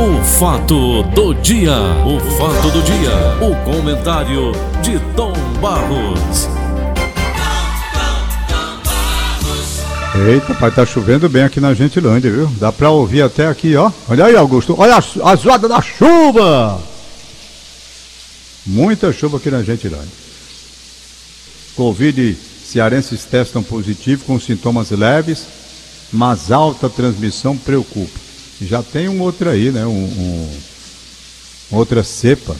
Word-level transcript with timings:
O 0.00 0.24
fato 0.24 1.02
do 1.14 1.34
dia, 1.34 1.76
o 2.06 2.18
fato 2.38 2.70
do 2.70 2.82
dia, 2.82 3.12
o 3.38 3.54
comentário 3.70 4.50
de 4.80 4.98
Tom 5.14 5.34
Barros. 5.60 6.48
Eita, 10.26 10.54
pai, 10.54 10.70
tá 10.70 10.86
chovendo 10.86 11.28
bem 11.28 11.42
aqui 11.42 11.60
na 11.60 11.74
Gentilândia, 11.74 12.30
viu? 12.30 12.46
Dá 12.58 12.72
pra 12.72 12.88
ouvir 12.88 13.20
até 13.20 13.46
aqui, 13.46 13.76
ó. 13.76 13.92
Olha 14.08 14.24
aí, 14.24 14.34
Augusto. 14.34 14.74
Olha 14.78 14.94
a, 14.94 15.32
a 15.32 15.36
zoada 15.36 15.68
da 15.68 15.82
chuva! 15.82 16.80
Muita 18.64 19.12
chuva 19.12 19.36
aqui 19.36 19.50
na 19.50 19.62
Gentilândia. 19.62 20.08
Covid 21.76 22.38
cearenses 22.64 23.26
testam 23.26 23.62
positivo 23.62 24.24
com 24.24 24.40
sintomas 24.40 24.90
leves, 24.92 25.44
mas 26.10 26.50
alta 26.50 26.88
transmissão 26.88 27.54
preocupa. 27.54 28.29
Já 28.60 28.82
tem 28.82 29.08
um 29.08 29.20
outro 29.20 29.48
aí, 29.48 29.70
né? 29.70 29.86
Um, 29.86 30.04
um 31.72 31.76
outra 31.76 32.04
cepa. 32.04 32.56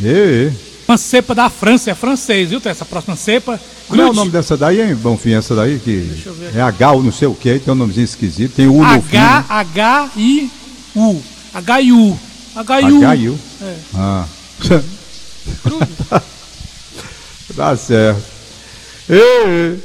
E. 0.00 0.50
Uma 0.86 0.98
cepa 0.98 1.34
da 1.34 1.48
França, 1.48 1.90
é 1.90 1.94
francês, 1.94 2.50
viu? 2.50 2.60
Essa 2.64 2.84
próxima 2.84 3.16
cepa. 3.16 3.60
Como 3.88 4.00
é 4.00 4.08
o 4.08 4.12
nome 4.12 4.30
dessa 4.30 4.56
daí, 4.56 4.80
hein, 4.80 4.94
Bonfim? 4.94 5.32
Essa 5.32 5.54
daí 5.54 5.78
que 5.78 5.96
Deixa 6.00 6.28
eu 6.28 6.34
ver 6.34 6.56
é 6.56 6.60
H 6.60 6.92
ou 6.92 7.02
não 7.02 7.12
sei 7.12 7.28
o 7.28 7.34
que, 7.34 7.58
tem 7.58 7.72
um 7.72 7.76
nomezinho 7.76 8.04
esquisito. 8.04 8.54
Tem 8.54 8.66
U 8.66 8.84
no 8.84 9.02
fim. 9.02 9.16
H, 9.16 9.46
H, 9.48 10.10
I, 10.16 10.50
U. 10.94 11.20
H, 11.54 11.80
I, 11.80 11.92
U. 11.92 12.18
H, 12.56 12.80
I, 12.80 12.92
U. 12.92 12.96
H 12.98 13.16
I 13.16 13.28
U. 13.28 13.38
É. 13.62 13.74
Ah. 13.94 14.26
Tá 17.56 17.76
certo. 17.76 18.22
E, 19.08 19.76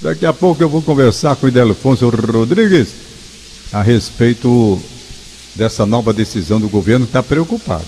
daqui 0.00 0.24
a 0.24 0.32
pouco 0.32 0.62
eu 0.62 0.70
vou 0.70 0.80
conversar 0.80 1.36
com 1.36 1.44
o 1.44 1.48
Idelfonso 1.48 2.08
Rodrigues 2.08 3.03
a 3.72 3.82
respeito 3.82 4.80
dessa 5.54 5.84
nova 5.86 6.12
decisão 6.12 6.60
do 6.60 6.68
governo 6.68 7.04
está 7.04 7.22
preocupado. 7.22 7.84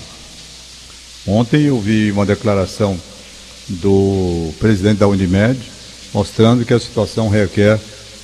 Ontem 1.27 1.62
eu 1.65 1.80
vi 1.80 2.10
uma 2.13 2.24
declaração 2.24 2.99
do 3.69 4.52
presidente 4.60 4.99
da 4.99 5.09
Unimed 5.09 5.59
mostrando 6.15 6.65
que 6.65 6.73
a 6.73 6.79
situação 6.79 7.29
requer 7.29 7.79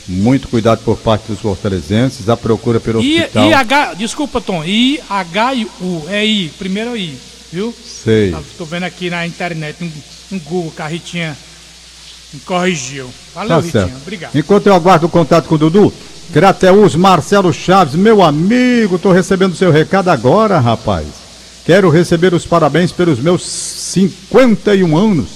muito 0.08 0.48
cuidado 0.48 0.82
por 0.84 0.96
parte 0.96 1.24
dos 1.28 1.40
fortalezenses, 1.40 2.28
a 2.28 2.36
procura 2.36 2.80
pelo 2.80 3.02
I, 3.02 3.20
hospital. 3.22 3.48
I, 3.48 3.52
H, 3.54 3.94
desculpa, 3.94 4.40
Tom. 4.40 4.64
I, 4.64 5.00
H, 5.08 5.54
I, 5.54 5.66
U. 5.80 6.04
É 6.08 6.24
I. 6.24 6.48
Primeiro 6.58 6.94
é 6.96 6.98
I. 6.98 7.18
Viu? 7.52 7.74
Sei. 8.04 8.30
Tá- 8.32 8.40
Tô 8.58 8.64
vendo 8.64 8.84
aqui 8.84 9.10
na 9.10 9.26
internet, 9.26 9.76
no, 9.80 9.92
no 10.30 10.40
Google, 10.40 10.72
que 10.74 10.82
a 10.82 10.86
Ritinha 10.88 11.36
me 12.32 12.40
corrigiu. 12.40 13.08
Valeu, 13.34 13.48
Tá 13.58 13.60
Ritinha. 13.60 13.96
Obrigado. 14.00 14.34
Enquanto 14.36 14.66
eu 14.66 14.74
aguardo 14.74 15.06
o 15.06 15.10
contato 15.10 15.46
com 15.48 15.54
o 15.54 15.58
Dudu, 15.58 15.92
Crateus 16.32 16.96
Marcelo 16.96 17.52
Chaves, 17.52 17.94
meu 17.94 18.22
amigo, 18.22 18.98
tô 18.98 19.12
recebendo 19.12 19.54
seu 19.54 19.70
recado 19.70 20.08
agora, 20.08 20.58
rapaz. 20.58 21.06
Quero 21.66 21.90
receber 21.90 22.32
os 22.32 22.46
parabéns 22.46 22.90
pelos 22.90 23.18
meus 23.18 23.42
51 23.42 24.96
anos. 24.96 25.26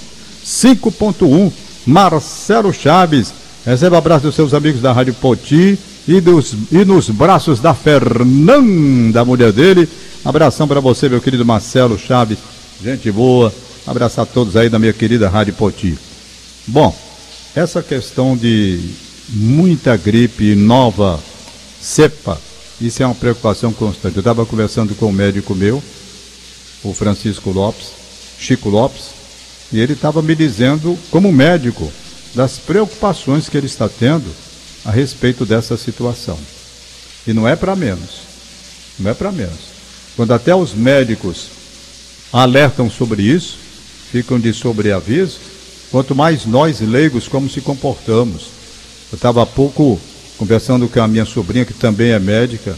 5.1, 0.43 1.51
Marcelo 1.85 2.73
Chaves. 2.73 3.31
Receba 3.63 3.99
abraço 3.99 4.25
dos 4.25 4.33
seus 4.33 4.55
amigos 4.55 4.81
da 4.81 4.91
Rádio 4.91 5.13
Poti 5.13 5.77
e, 6.07 6.19
dos, 6.19 6.55
e 6.71 6.83
nos 6.83 7.11
braços 7.11 7.59
da 7.59 7.75
Fernanda, 7.75 9.23
mulher 9.23 9.51
dele. 9.51 9.87
Abração 10.25 10.67
para 10.67 10.79
você, 10.79 11.07
meu 11.07 11.21
querido 11.21 11.45
Marcelo 11.45 11.99
Chaves. 11.99 12.39
Gente 12.83 13.11
boa. 13.11 13.53
Abraço 13.85 14.19
a 14.19 14.25
todos 14.25 14.55
aí 14.57 14.67
da 14.67 14.79
minha 14.79 14.93
querida 14.93 15.29
Rádio 15.29 15.53
Poti. 15.53 15.95
Bom, 16.65 16.93
essa 17.55 17.83
questão 17.83 18.35
de 18.35 19.06
muita 19.29 19.97
gripe 19.97 20.55
nova 20.55 21.19
cepa, 21.81 22.39
isso 22.79 23.01
é 23.01 23.05
uma 23.05 23.15
preocupação 23.15 23.73
constante. 23.73 24.15
Eu 24.15 24.21
estava 24.21 24.45
conversando 24.45 24.95
com 24.95 25.07
um 25.07 25.11
médico 25.11 25.55
meu, 25.55 25.81
o 26.83 26.93
Francisco 26.93 27.51
Lopes, 27.51 27.87
Chico 28.39 28.69
Lopes, 28.69 29.05
e 29.71 29.79
ele 29.79 29.93
estava 29.93 30.21
me 30.21 30.35
dizendo, 30.35 30.97
como 31.09 31.31
médico, 31.31 31.91
das 32.33 32.57
preocupações 32.57 33.49
que 33.49 33.57
ele 33.57 33.65
está 33.65 33.89
tendo 33.89 34.29
a 34.85 34.91
respeito 34.91 35.45
dessa 35.45 35.75
situação. 35.75 36.37
E 37.25 37.33
não 37.33 37.47
é 37.47 37.55
para 37.55 37.75
menos. 37.75 38.21
Não 38.99 39.11
é 39.11 39.13
para 39.13 39.31
menos. 39.31 39.77
Quando 40.15 40.33
até 40.33 40.55
os 40.55 40.73
médicos 40.73 41.47
alertam 42.31 42.89
sobre 42.89 43.23
isso, 43.23 43.57
ficam 44.11 44.39
de 44.39 44.53
sobreaviso, 44.53 45.39
quanto 45.91 46.15
mais 46.15 46.45
nós 46.45 46.79
leigos 46.79 47.27
como 47.27 47.49
se 47.49 47.59
comportamos. 47.59 48.56
Eu 49.11 49.15
estava 49.15 49.41
há 49.41 49.45
pouco 49.45 49.99
conversando 50.37 50.87
com 50.87 51.01
a 51.01 51.07
minha 51.07 51.25
sobrinha, 51.25 51.65
que 51.65 51.73
também 51.73 52.11
é 52.11 52.19
médica, 52.19 52.77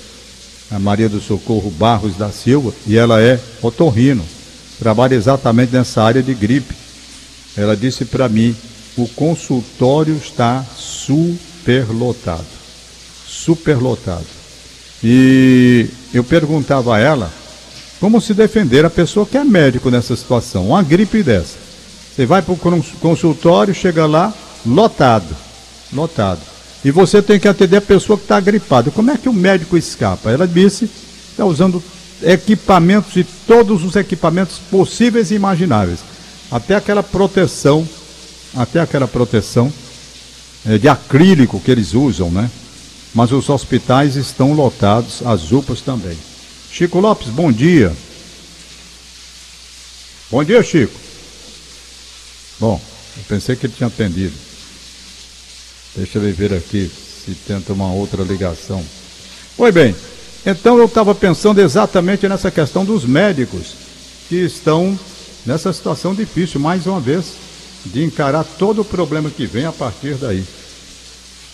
a 0.71 0.77
Maria 0.77 1.09
do 1.09 1.19
Socorro 1.19 1.71
Barros 1.71 2.15
da 2.15 2.31
Silva, 2.31 2.73
e 2.85 2.95
ela 2.95 3.21
é 3.21 3.39
otorrino, 3.61 4.23
trabalha 4.77 5.15
exatamente 5.15 5.73
nessa 5.73 6.03
área 6.03 6.21
de 6.21 6.33
gripe. 6.33 6.75
Ela 7.57 7.75
disse 7.75 8.05
para 8.05 8.29
mim, 8.29 8.55
o 8.95 9.07
consultório 9.07 10.15
está 10.15 10.63
superlotado. 10.77 12.45
Superlotado. 13.27 14.25
E 15.03 15.87
eu 16.13 16.23
perguntava 16.23 16.95
a 16.95 16.99
ela 16.99 17.31
como 17.99 18.21
se 18.21 18.33
defender 18.33 18.85
a 18.85 18.89
pessoa 18.89 19.25
que 19.25 19.37
é 19.37 19.43
médico 19.43 19.89
nessa 19.89 20.15
situação, 20.15 20.67
uma 20.67 20.83
gripe 20.83 21.23
dessa. 21.23 21.57
Você 22.15 22.25
vai 22.25 22.41
para 22.41 22.53
o 22.53 22.83
consultório, 22.99 23.73
chega 23.73 24.05
lá, 24.05 24.33
lotado, 24.65 25.35
lotado. 25.91 26.39
E 26.83 26.91
você 26.91 27.21
tem 27.21 27.39
que 27.39 27.47
atender 27.47 27.77
a 27.77 27.81
pessoa 27.81 28.17
que 28.17 28.23
está 28.23 28.39
gripada. 28.39 28.91
Como 28.91 29.11
é 29.11 29.17
que 29.17 29.27
o 29.27 29.33
médico 29.33 29.77
escapa? 29.77 30.31
Ela 30.31 30.47
disse, 30.47 30.89
está 31.31 31.45
usando 31.45 31.83
equipamentos 32.23 33.15
e 33.15 33.23
todos 33.23 33.83
os 33.83 33.95
equipamentos 33.95 34.59
possíveis 34.71 35.31
e 35.31 35.35
imagináveis. 35.35 35.99
Até 36.51 36.75
aquela 36.75 37.03
proteção, 37.03 37.87
até 38.55 38.79
aquela 38.79 39.07
proteção 39.07 39.71
eh, 40.65 40.77
de 40.77 40.87
acrílico 40.87 41.59
que 41.59 41.71
eles 41.71 41.93
usam, 41.93 42.31
né? 42.31 42.49
Mas 43.13 43.31
os 43.31 43.49
hospitais 43.49 44.15
estão 44.15 44.53
lotados, 44.53 45.21
as 45.25 45.51
UPAs 45.51 45.81
também. 45.81 46.17
Chico 46.71 46.99
Lopes, 46.99 47.27
bom 47.27 47.51
dia. 47.51 47.91
Bom 50.29 50.43
dia, 50.43 50.61
Chico. 50.61 50.93
Bom, 52.59 52.79
eu 53.17 53.23
pensei 53.27 53.55
que 53.55 53.65
ele 53.65 53.73
tinha 53.75 53.87
atendido. 53.87 54.48
Deixa 55.95 56.19
eu 56.19 56.33
ver 56.33 56.53
aqui 56.53 56.89
se 56.89 57.33
tenta 57.47 57.73
uma 57.73 57.91
outra 57.91 58.23
ligação. 58.23 58.83
Oi, 59.57 59.71
bem. 59.71 59.95
Então 60.45 60.77
eu 60.77 60.85
estava 60.85 61.13
pensando 61.13 61.59
exatamente 61.59 62.27
nessa 62.27 62.49
questão 62.49 62.85
dos 62.85 63.03
médicos 63.03 63.73
que 64.29 64.35
estão 64.35 64.97
nessa 65.45 65.73
situação 65.73 66.13
difícil, 66.13 66.59
mais 66.59 66.85
uma 66.85 66.99
vez, 66.99 67.33
de 67.85 68.03
encarar 68.03 68.43
todo 68.43 68.81
o 68.81 68.85
problema 68.85 69.29
que 69.29 69.45
vem 69.45 69.65
a 69.65 69.71
partir 69.71 70.15
daí. 70.15 70.45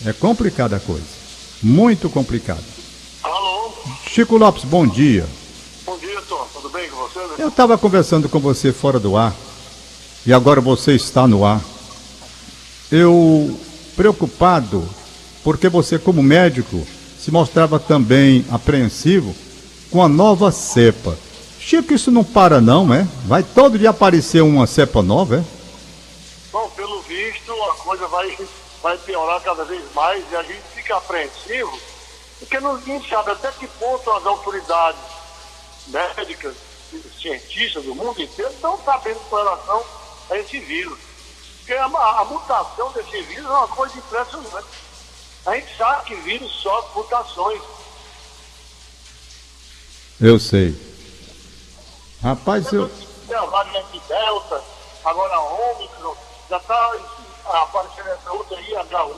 É 0.04 0.12
complicada 0.12 0.76
a 0.76 0.80
coisa. 0.80 1.04
Muito 1.62 2.08
complicada. 2.10 2.62
Alô? 3.22 3.72
Chico 4.08 4.36
Lopes, 4.36 4.64
bom 4.64 4.86
dia. 4.86 5.26
Bom 5.84 5.96
dia, 5.98 6.20
Tom. 6.28 6.46
Tudo 6.52 6.68
bem 6.68 6.88
com 6.90 6.96
você? 6.96 7.18
Né? 7.18 7.34
Eu 7.38 7.48
estava 7.48 7.78
conversando 7.78 8.28
com 8.28 8.38
você 8.38 8.72
fora 8.72 9.00
do 9.00 9.16
ar 9.16 9.34
e 10.26 10.32
agora 10.32 10.60
você 10.60 10.92
está 10.92 11.26
no 11.26 11.44
ar. 11.44 11.60
Eu 12.90 13.58
preocupado 13.96 14.86
porque 15.42 15.68
você, 15.68 15.98
como 15.98 16.22
médico, 16.22 16.86
se 17.18 17.30
mostrava 17.30 17.78
também 17.78 18.44
apreensivo 18.50 19.34
com 19.90 20.02
a 20.02 20.08
nova 20.08 20.52
cepa. 20.52 21.16
Chico, 21.58 21.94
isso 21.94 22.10
não 22.10 22.22
para 22.22 22.60
não, 22.60 22.92
é? 22.92 23.06
Vai 23.24 23.42
todo 23.42 23.78
dia 23.78 23.90
aparecer 23.90 24.42
uma 24.42 24.66
cepa 24.66 25.02
nova, 25.02 25.36
é? 25.36 25.44
Bom, 26.52 26.68
pelo 26.76 27.00
visto, 27.02 27.52
a 27.52 27.74
coisa 27.76 28.06
vai, 28.08 28.36
vai 28.82 28.98
piorar 28.98 29.40
cada 29.40 29.64
vez 29.64 29.82
mais 29.94 30.24
e 30.30 30.36
a 30.36 30.42
gente 30.42 30.62
fica 30.74 30.96
apreensivo 30.96 31.76
porque 32.38 32.60
ninguém 32.60 33.02
sabe 33.08 33.30
até 33.30 33.50
que 33.52 33.66
ponto 33.66 34.10
as 34.10 34.26
autoridades 34.26 35.00
médicas, 35.88 36.54
cientistas 37.20 37.84
do 37.84 37.94
mundo 37.94 38.20
inteiro 38.20 38.50
estão 38.50 38.78
sabendo 38.84 39.20
com 39.30 39.36
relação 39.36 39.84
a 40.30 40.38
esse 40.38 40.58
vírus. 40.60 40.98
Porque 41.66 41.80
a, 41.80 41.84
a 41.84 42.24
mutação 42.26 42.92
desse 42.92 43.22
vírus 43.22 43.44
é 43.44 43.48
uma 43.48 43.66
coisa 43.66 43.98
impressionante. 43.98 44.68
A 45.44 45.54
gente 45.56 45.76
sabe 45.76 46.04
que 46.04 46.14
vírus 46.14 46.52
sofre 46.62 46.94
mutações. 46.94 47.60
Eu 50.20 50.38
sei. 50.38 50.76
Rapaz, 52.22 52.72
eu. 52.72 52.88
Tem 53.26 53.36
a 53.36 53.44
variante 53.46 54.00
Delta, 54.06 54.62
agora 55.04 55.34
a 55.34 55.40
Ômicron, 55.40 56.16
já 56.48 56.56
está 56.56 56.92
aparecendo 57.46 58.10
essa 58.10 58.32
outra 58.32 58.56
aí, 58.58 58.70
H1. 58.72 59.16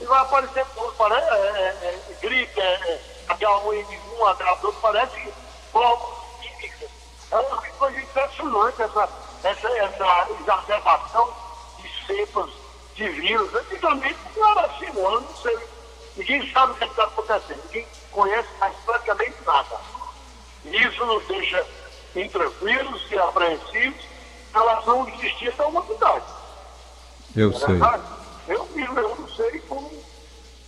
E 0.00 0.04
vai 0.04 0.20
aparecer 0.20 0.66
tudo, 0.74 0.92
parece 0.98 1.26
é, 1.26 1.32
é, 1.32 2.02
é, 2.10 2.16
gripe, 2.20 2.60
é, 2.60 2.64
é, 2.64 3.00
H1N1, 3.30 4.36
H2, 4.36 4.74
parece 4.82 5.32
provas 5.72 6.18
químicas. 6.42 6.90
É 7.30 7.36
uma 7.36 7.62
coisa 7.62 7.98
impressionante 7.98 8.82
essa, 8.82 9.08
essa, 9.42 9.68
essa 9.68 10.26
exacerbação 10.38 11.41
cepas 12.12 12.50
de 12.94 13.08
vírus. 13.08 13.54
Antigamente 13.54 14.18
não 14.36 14.50
era 14.50 14.66
assim, 14.66 14.86
não, 14.94 15.20
não 15.20 15.36
sei. 15.36 15.58
Ninguém 16.16 16.52
sabe 16.52 16.72
o 16.72 16.74
que 16.76 16.84
está 16.84 17.04
acontecendo, 17.04 17.62
ninguém 17.66 17.86
conhece 18.10 18.48
mais 18.60 18.76
praticamente 18.84 19.36
nada. 19.46 19.80
Isso 20.64 21.06
nos 21.06 21.26
deixa 21.26 21.66
intranquilos 22.14 23.02
e 23.10 23.18
apreensivos 23.18 24.04
em 24.04 24.52
relação 24.52 25.00
ao 25.00 25.08
existir 25.08 25.50
da 25.52 25.66
humanidade. 25.66 26.24
Eu 27.34 27.50
é 27.50 27.54
sei. 27.54 27.66
verdade? 27.68 28.02
Eu, 28.46 28.68
eu, 28.76 28.94
eu 28.94 29.16
não 29.16 29.28
sei 29.30 29.58
como. 29.60 29.90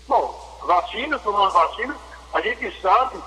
Bom, 0.09 0.59
vacina, 0.63 1.19
tomando 1.19 1.53
vacina, 1.53 1.97
a 2.33 2.41
gente 2.41 2.81
sabe, 2.81 3.19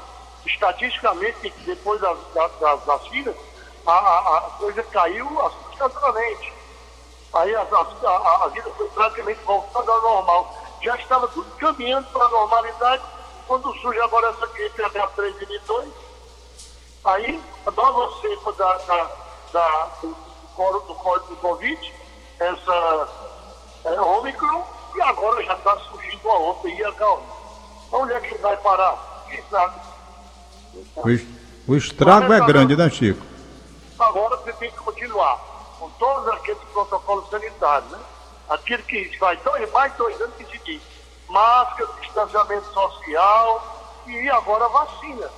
estatisticamente, 0.46 1.52
que 1.52 1.64
depois 1.66 2.02
das, 2.02 2.18
das, 2.34 2.52
das 2.60 2.84
vacinas, 2.84 3.36
a, 3.86 3.92
a, 3.92 4.38
a 4.38 4.42
coisa 4.58 4.84
caiu 4.84 5.46
assustadoramente. 5.46 6.57
Aí 7.34 7.54
a, 7.56 7.62
a, 7.62 8.44
a, 8.46 8.48
vida 8.50 8.70
foi 8.78 8.88
praticamente 8.90 9.40
voltando 9.46 9.92
ao 9.92 10.02
normal. 10.02 10.56
Já 10.82 10.96
estava 10.96 11.28
tudo 11.28 11.50
caminhando 11.58 12.08
para 12.08 12.26
a 12.26 12.30
normalidade 12.30 13.04
quando 13.48 13.74
surge 13.80 14.00
agora 14.02 14.30
essa 14.30 14.48
gripe 14.48 14.82
H3N2. 14.82 15.88
Aí, 17.06 17.42
a 17.66 17.72
nova 17.72 18.22
cepa 18.22 18.54
da, 18.54 18.78
da, 18.80 19.12
da, 19.54 19.88
do, 20.02 20.16
coro- 20.56 20.80
do, 20.82 20.96
coro- 20.96 21.24
do 21.26 21.36
Covid, 21.38 21.94
essa 22.40 23.08
é, 23.86 24.02
Ômicron, 24.02 24.64
e 24.96 25.02
agora 25.02 25.44
já 25.44 25.54
está 25.54 25.78
surgindo 25.80 26.30
a 26.30 26.38
outra, 26.38 26.70
e 26.70 26.84
a 26.84 26.92
calma. 26.94 27.24
Onde 27.92 28.14
é 28.14 28.20
que 28.20 28.38
vai 28.40 28.58
parar? 28.58 29.26
Quem 29.30 29.42
sabe? 29.50 29.80
O, 30.96 31.10
es- 31.10 31.28
o 31.68 31.76
estrago 31.76 32.34
é 32.34 32.42
grande, 32.42 32.76
né, 32.76 32.90
Chico? 32.90 33.26
Agora 33.98 34.36
você 34.38 34.52
tem 34.54 34.70
que 34.72 34.78
continuar 34.78 35.40
todos 36.00 36.28
aqueles 36.30 36.62
protocolos 36.74 37.30
sanitários, 37.30 37.92
né? 37.92 38.00
Aquilo 38.50 38.84
que 38.84 39.18
faz 39.18 39.40
dois, 39.42 39.70
mais 39.72 39.94
dois 39.96 40.20
anos 40.22 40.36
que 40.36 40.46
se 40.46 40.58
diz. 40.60 40.82
Máscara, 41.30 41.90
distanciamento 42.02 42.74
social 42.74 44.04
e 44.08 44.30
agora 44.30 44.68
vacina. 44.70 45.30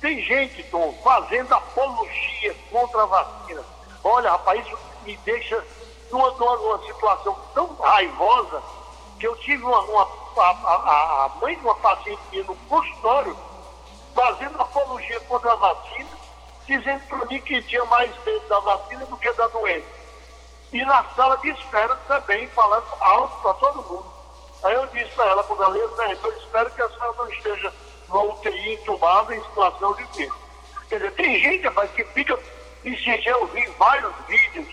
Tem 0.00 0.20
gente, 0.22 0.62
Tom, 0.64 0.92
fazendo 1.04 1.54
apologia 1.54 2.54
contra 2.70 3.02
a 3.04 3.06
vacina. 3.06 3.62
Olha, 4.02 4.30
rapaz, 4.32 4.66
isso 4.66 4.76
me 5.04 5.16
deixa 5.18 5.64
numa, 6.10 6.30
numa, 6.32 6.84
situação 6.84 7.36
tão 7.54 7.74
raivosa 7.76 8.60
que 9.20 9.26
eu 9.28 9.36
tive 9.36 9.62
uma, 9.62 9.80
uma- 9.80 10.08
a, 10.38 10.50
a- 10.50 11.24
a 11.26 11.28
mãe 11.40 11.56
de 11.56 11.64
uma 11.64 11.74
paciente 11.76 12.42
no 12.42 12.56
consultório 12.68 13.36
fazendo 14.14 14.60
apologia 14.60 15.20
contra 15.20 15.52
a 15.52 15.56
vacina, 15.56 16.10
dizendo 16.66 17.02
para 17.08 17.24
mim 17.26 17.40
que 17.40 17.62
tinha 17.62 17.84
mais 17.86 18.10
medo 18.24 18.48
da 18.48 18.60
vacina 18.60 19.04
do 19.06 19.16
que 19.16 19.32
da 19.32 19.46
doença. 19.48 19.86
E 20.72 20.84
na 20.84 21.04
sala 21.14 21.36
de 21.38 21.50
espera 21.50 21.94
também, 22.08 22.46
falando 22.48 22.86
alto 23.00 23.42
para 23.42 23.54
todo 23.54 23.82
mundo. 23.82 24.12
Aí 24.62 24.74
eu 24.74 24.86
disse 24.86 25.10
para 25.10 25.26
ela, 25.26 25.44
quando 25.44 25.62
ela 25.62 25.74
né, 25.74 26.18
eu 26.22 26.32
espero 26.38 26.70
que 26.70 26.82
a 26.82 26.88
senhora 26.88 27.14
não 27.18 27.28
esteja 27.28 27.74
numa 28.08 28.22
UTI 28.24 28.74
entubada 28.74 29.34
em 29.34 29.42
situação 29.42 29.94
de 29.94 30.02
risco. 30.04 30.38
Quer 30.88 30.96
dizer, 30.96 31.12
tem 31.12 31.40
gente, 31.40 31.64
rapaz, 31.64 31.90
que 31.90 32.04
fica, 32.04 32.38
se 32.82 33.28
eu 33.28 33.46
vi 33.48 33.66
vários 33.78 34.14
vídeos 34.28 34.68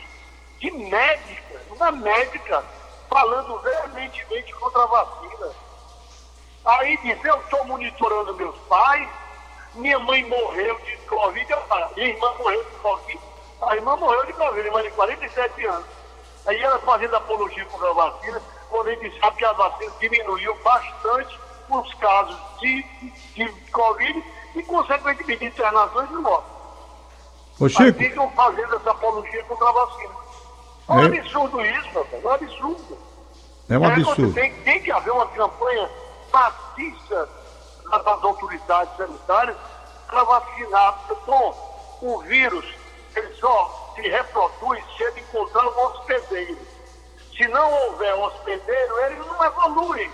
de 0.59 0.71
médica, 0.71 1.61
uma 1.71 1.91
médica, 1.91 2.63
falando 3.09 3.59
veementemente 3.59 4.53
contra 4.53 4.83
a 4.83 4.85
vacina. 4.85 5.51
Aí 6.65 6.97
diz, 6.97 7.25
eu 7.25 7.39
estou 7.39 7.65
monitorando 7.65 8.35
meus 8.35 8.57
pais, 8.67 9.09
minha 9.75 9.99
mãe 9.99 10.23
morreu 10.25 10.75
de 10.79 10.97
Covid, 11.07 11.51
eu 11.51 11.61
falo, 11.61 11.89
minha 11.95 12.07
irmã 12.09 12.33
morreu 12.39 12.63
de 12.63 12.71
Covid, 12.77 13.19
a 13.61 13.75
irmã 13.75 13.95
morreu 13.97 14.25
de 14.25 14.33
Covid, 14.33 14.65
irmã 14.67 14.81
de 14.81 14.91
47 14.91 15.65
anos. 15.65 15.85
Aí 16.47 16.61
ela 16.61 16.79
fazendo 16.79 17.15
apologia 17.15 17.65
contra 17.65 17.89
a 17.89 17.93
vacina, 17.93 18.41
quando 18.69 18.87
a 18.87 18.91
gente 18.95 19.19
sabe 19.19 19.37
que 19.37 19.45
a 19.45 19.53
vacina 19.53 19.91
diminuiu 19.99 20.55
bastante 20.63 21.39
os 21.69 21.93
casos 21.95 22.37
de, 22.59 22.83
de 23.35 23.47
Covid 23.71 24.23
e, 24.55 24.63
consequentemente, 24.63 25.45
internações 25.45 26.09
e 26.09 26.13
mortes. 26.13 26.49
Ô, 27.59 27.65
Aí 27.65 27.69
Chico, 27.69 27.99
ficam 27.99 28.31
fazendo 28.31 28.75
essa 28.75 28.91
apologia 28.91 29.43
contra 29.43 29.69
a 29.69 29.71
vacina. 29.71 30.13
É 30.87 30.93
um 30.93 30.99
É? 31.01 31.05
absurdo 31.19 31.61
isso, 31.65 31.89
meu 31.93 32.03
velho, 32.05 32.23
é 32.23 32.27
um 32.27 32.31
absurdo. 32.33 32.97
é 33.69 33.77
um 33.77 33.83
É, 33.85 33.87
absurdo. 33.93 34.33
Tem, 34.33 34.53
tem 34.63 34.81
que 34.81 34.91
haver 34.91 35.11
uma 35.11 35.27
campanha 35.27 35.89
maciça 36.33 37.29
das 37.97 38.23
autoridades 38.23 38.95
sanitárias 38.97 39.57
para 40.07 40.23
vacinar. 40.23 40.99
Bom, 41.25 41.97
o 42.01 42.19
vírus 42.19 42.65
ele 43.15 43.33
só 43.35 43.91
se 43.95 44.01
reproduz 44.01 44.83
se 44.95 45.03
ele 45.03 45.21
encontrar 45.21 45.65
um 45.67 45.85
hospedeiro. 45.85 46.57
Se 47.35 47.47
não 47.47 47.71
houver 47.85 48.13
hospedeiro, 48.15 48.99
ele 49.05 49.15
não 49.15 49.43
evolui. 49.45 50.11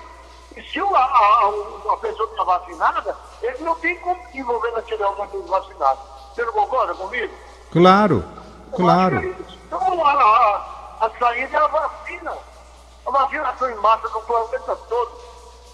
E 0.56 0.62
se 0.64 0.80
a, 0.80 0.84
a, 0.86 1.00
a- 1.00 1.94
a 1.94 1.98
pessoa 1.98 2.30
está 2.30 2.44
vacinada, 2.44 3.18
ele 3.42 3.64
não 3.64 3.76
tem 3.76 3.98
como 4.00 4.24
desenvolver 4.28 4.72
naquele 4.72 5.04
organismo 5.04 5.48
vacinado. 5.48 6.00
Você 6.34 6.46
não 6.46 6.54
concorda 6.54 6.94
comigo? 6.96 7.34
Claro, 7.72 8.24
é 8.72 8.76
claro. 8.76 9.24
isso. 9.24 9.60
Então, 9.68 10.06
a, 10.06 10.12
a, 10.14 11.06
a 11.06 11.12
saída 11.20 11.58
é 11.58 11.60
a 11.62 11.68
vacina. 11.68 12.38
A 13.06 13.12
vacinação 13.12 13.70
em 13.70 13.76
massa 13.76 14.08
no 14.10 14.22
planeta 14.22 14.76
todo. 14.88 15.12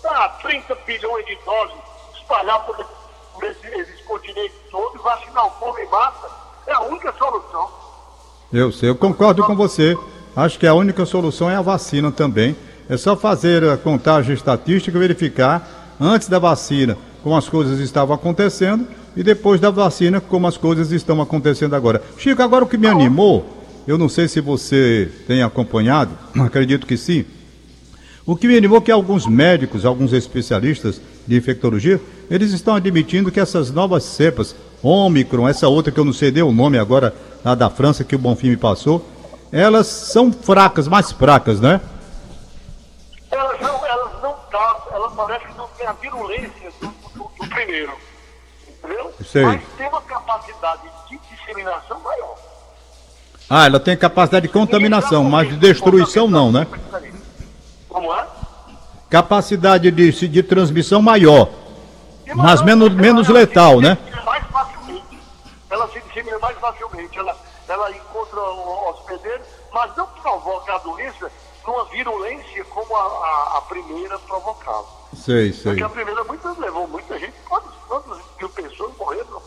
Dá 0.01 0.29
30 0.41 0.73
bilhões 0.75 1.25
de 1.27 1.35
doses 1.37 1.77
espalhar 2.21 2.65
por, 2.65 2.77
por 3.33 3.43
esse, 3.43 3.67
esse 3.67 4.03
continente 4.03 4.53
todo 4.69 4.95
e 4.95 5.01
vacinar 5.01 5.47
o 5.47 5.51
povo 5.51 5.79
em 5.79 5.89
massa. 5.89 6.29
É 6.67 6.73
a 6.73 6.81
única 6.81 7.13
solução. 7.17 7.69
Eu 8.53 8.71
sei, 8.71 8.89
eu 8.89 8.95
concordo 8.95 9.43
com 9.43 9.55
você. 9.55 9.97
Acho 10.35 10.59
que 10.59 10.67
a 10.67 10.73
única 10.73 11.05
solução 11.05 11.49
é 11.49 11.55
a 11.55 11.61
vacina 11.61 12.11
também. 12.11 12.55
É 12.89 12.97
só 12.97 13.15
fazer 13.15 13.63
a 13.69 13.77
contagem 13.77 14.33
estatística, 14.33 14.97
verificar 14.97 15.95
antes 15.99 16.27
da 16.27 16.39
vacina 16.39 16.97
como 17.23 17.35
as 17.35 17.47
coisas 17.47 17.79
estavam 17.79 18.15
acontecendo 18.15 18.87
e 19.15 19.23
depois 19.23 19.59
da 19.59 19.69
vacina 19.69 20.19
como 20.19 20.47
as 20.47 20.57
coisas 20.57 20.91
estão 20.91 21.21
acontecendo 21.21 21.75
agora. 21.75 22.01
Chico, 22.17 22.41
agora 22.41 22.63
o 22.63 22.67
que 22.67 22.77
me 22.77 22.87
animou, 22.87 23.45
eu 23.87 23.97
não 23.97 24.09
sei 24.09 24.27
se 24.27 24.41
você 24.41 25.11
tem 25.27 25.43
acompanhado, 25.43 26.17
acredito 26.39 26.87
que 26.87 26.97
sim. 26.97 27.25
O 28.25 28.35
que 28.35 28.47
me 28.47 28.55
animou 28.57 28.77
é 28.77 28.81
que 28.81 28.91
alguns 28.91 29.25
médicos, 29.25 29.85
alguns 29.85 30.13
especialistas 30.13 31.01
de 31.27 31.35
infectologia, 31.37 31.99
eles 32.29 32.51
estão 32.51 32.75
admitindo 32.75 33.31
que 33.31 33.39
essas 33.39 33.71
novas 33.71 34.03
cepas, 34.03 34.55
Ômicron, 34.83 35.47
essa 35.47 35.67
outra 35.67 35.91
que 35.91 35.99
eu 35.99 36.05
não 36.05 36.13
sei 36.13 36.31
nem 36.31 36.43
o 36.43 36.51
nome 36.51 36.77
agora, 36.77 37.13
lá 37.43 37.55
da 37.55 37.69
França, 37.69 38.03
que 38.03 38.15
o 38.15 38.19
Bonfim 38.19 38.49
me 38.49 38.57
passou, 38.57 39.05
elas 39.51 39.87
são 39.87 40.31
fracas, 40.31 40.87
mais 40.87 41.11
fracas, 41.11 41.59
né? 41.59 41.81
Elas 43.31 43.59
não, 43.59 43.85
elas 43.85 44.21
não 44.21 44.33
tá, 44.51 44.83
elas 44.93 45.13
parecem 45.13 45.47
que 45.47 45.57
não 45.57 45.67
têm 45.77 45.87
a 45.87 45.93
virulência 45.93 46.71
do, 46.79 46.87
do- 46.87 47.31
do 47.39 47.49
primeiro. 47.49 47.91
Entendeu? 48.83 49.11
Sei. 49.25 49.43
Mas 49.43 49.61
tem 49.77 49.87
uma 49.87 50.01
capacidade 50.01 50.81
de 51.09 51.19
disseminação 51.35 51.99
maior. 52.01 52.35
Ah, 53.49 53.65
ela 53.65 53.79
tem 53.79 53.97
capacidade 53.97 54.47
de 54.47 54.53
contaminação, 54.53 55.23
mas 55.25 55.49
de 55.49 55.57
destruição 55.57 56.27
não, 56.29 56.51
né? 56.51 56.65
Como 57.91 58.13
é? 58.13 58.25
Capacidade 59.09 59.91
de, 59.91 60.27
de 60.29 60.43
transmissão 60.43 61.01
maior, 61.01 61.49
mas 62.33 62.61
menos, 62.61 62.89
ela 62.89 63.01
menos 63.01 63.27
se 63.27 63.33
letal, 63.33 63.81
né? 63.81 63.95
dissemina 63.95 64.23
Mais 64.23 64.47
facilmente. 64.47 65.19
Ela 65.69 65.87
se 65.89 65.99
dissemina 65.99 66.39
mais 66.39 66.57
facilmente. 66.57 67.19
Ela, 67.19 67.37
ela 67.67 67.91
encontra 67.91 68.39
o 68.39 68.89
hospedeiro, 68.89 69.41
mas 69.73 69.95
não 69.97 70.07
provoca 70.07 70.73
a 70.73 70.77
doença 70.77 71.29
numa 71.67 71.83
virulência 71.85 72.63
como 72.65 72.95
a, 72.95 73.01
a, 73.01 73.57
a 73.57 73.61
primeira 73.63 74.17
provocava. 74.19 74.87
Sei, 75.13 75.51
sei. 75.51 75.71
Porque 75.71 75.83
a 75.83 75.89
primeira 75.89 76.23
muitas, 76.23 76.57
levou 76.57 76.87
muita 76.87 77.19
gente, 77.19 77.33
quantas, 77.49 77.73
quantas 77.89 78.17
mil 78.39 78.49
pessoas 78.49 78.95
morreram 78.97 79.29
no, 79.29 79.41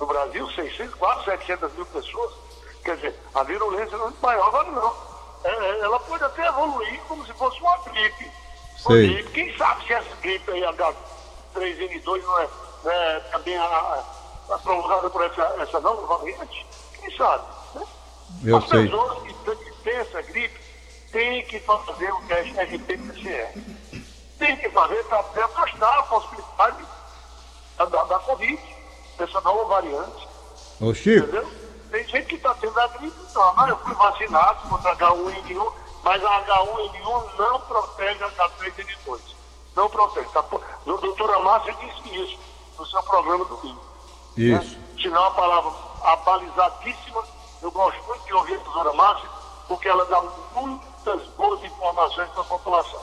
no 0.00 0.06
Brasil? 0.06 0.50
600, 0.50 0.94
quase 0.96 1.24
700 1.26 1.72
mil 1.74 1.86
pessoas. 1.86 2.32
Quer 2.84 2.96
dizer, 2.96 3.14
a 3.32 3.44
virulência 3.44 3.96
não 3.96 4.08
é 4.08 4.12
maior, 4.20 4.48
agora 4.48 4.70
não. 4.72 5.13
É, 5.44 5.78
ela 5.80 6.00
pode 6.00 6.24
até 6.24 6.46
evoluir 6.46 7.00
como 7.06 7.24
se 7.26 7.32
fosse 7.34 7.60
uma 7.60 7.76
gripe. 7.78 8.30
Uma 8.86 8.96
gripe. 8.96 9.30
Quem 9.32 9.56
sabe 9.56 9.86
se 9.86 9.92
essa 9.92 10.16
gripe 10.22 10.50
aí, 10.50 10.62
H3N2, 10.62 12.22
não 12.22 12.38
é, 12.40 12.48
é 12.86 13.20
também 13.30 13.56
a, 13.56 13.62
a, 13.64 14.04
a 14.54 14.58
provocada 14.58 15.10
por 15.10 15.22
essa, 15.24 15.42
essa 15.60 15.80
nova 15.80 16.18
variante? 16.18 16.66
Quem 16.98 17.16
sabe? 17.16 17.44
Né? 17.74 17.86
Eu 18.44 18.56
As 18.56 18.68
sei. 18.68 18.84
pessoas 18.84 19.22
que 19.22 19.34
têm- 19.34 19.56
que 19.56 19.72
têm 19.82 19.96
essa 19.96 20.22
gripe 20.22 20.60
têm 21.12 21.44
que 21.46 21.60
fazer 21.60 22.10
o 22.12 22.20
teste 22.22 22.52
RT-PCR. 22.58 23.58
Tem 24.38 24.56
que 24.56 24.68
fazer 24.70 25.04
para 25.04 25.18
afastar 25.44 25.98
a 25.98 26.02
possibilidade 26.04 26.84
da, 27.76 27.84
da, 27.84 28.04
da 28.04 28.18
Covid, 28.20 28.60
dessa 29.18 29.40
nova 29.42 29.64
variante, 29.66 30.28
Ô, 30.80 30.92
Chico, 30.92 31.26
entendeu? 31.28 31.48
Tem 31.94 32.04
gente 32.08 32.26
que 32.26 32.34
está 32.34 32.52
tendo 32.54 32.76
a 32.80 32.88
gripe, 32.88 33.14
não, 33.32 33.68
eu 33.68 33.78
fui 33.78 33.94
vacinado 33.94 34.68
contra 34.68 34.96
H1N1, 34.96 35.72
mas 36.02 36.24
a 36.24 36.44
H1N1 36.44 37.38
não 37.38 37.60
protege 37.60 38.24
a 38.24 38.30
H3N2. 38.30 39.20
Não 39.76 39.88
protege. 39.88 40.26
Tá? 40.30 40.40
A 40.40 40.84
doutora 40.84 41.38
Márcia 41.38 41.72
disse 41.74 42.20
isso 42.20 42.36
no 42.76 42.84
seu 42.84 43.00
programa 43.04 43.44
do 43.44 43.56
domingo. 43.56 43.80
isso. 44.36 44.76
Sinal 45.00 45.26
a 45.26 45.30
palavra 45.30 45.70
abalizadíssima. 46.02 47.22
Eu 47.62 47.70
gosto 47.70 48.02
muito 48.08 48.24
de 48.24 48.34
ouvir 48.34 48.54
a 48.54 48.64
doutora 48.64 48.92
Márcia, 48.94 49.28
porque 49.68 49.86
ela 49.86 50.04
dá 50.06 50.20
muitas 50.56 51.22
boas 51.36 51.62
informações 51.62 52.28
para 52.30 52.40
a 52.40 52.44
população. 52.44 53.00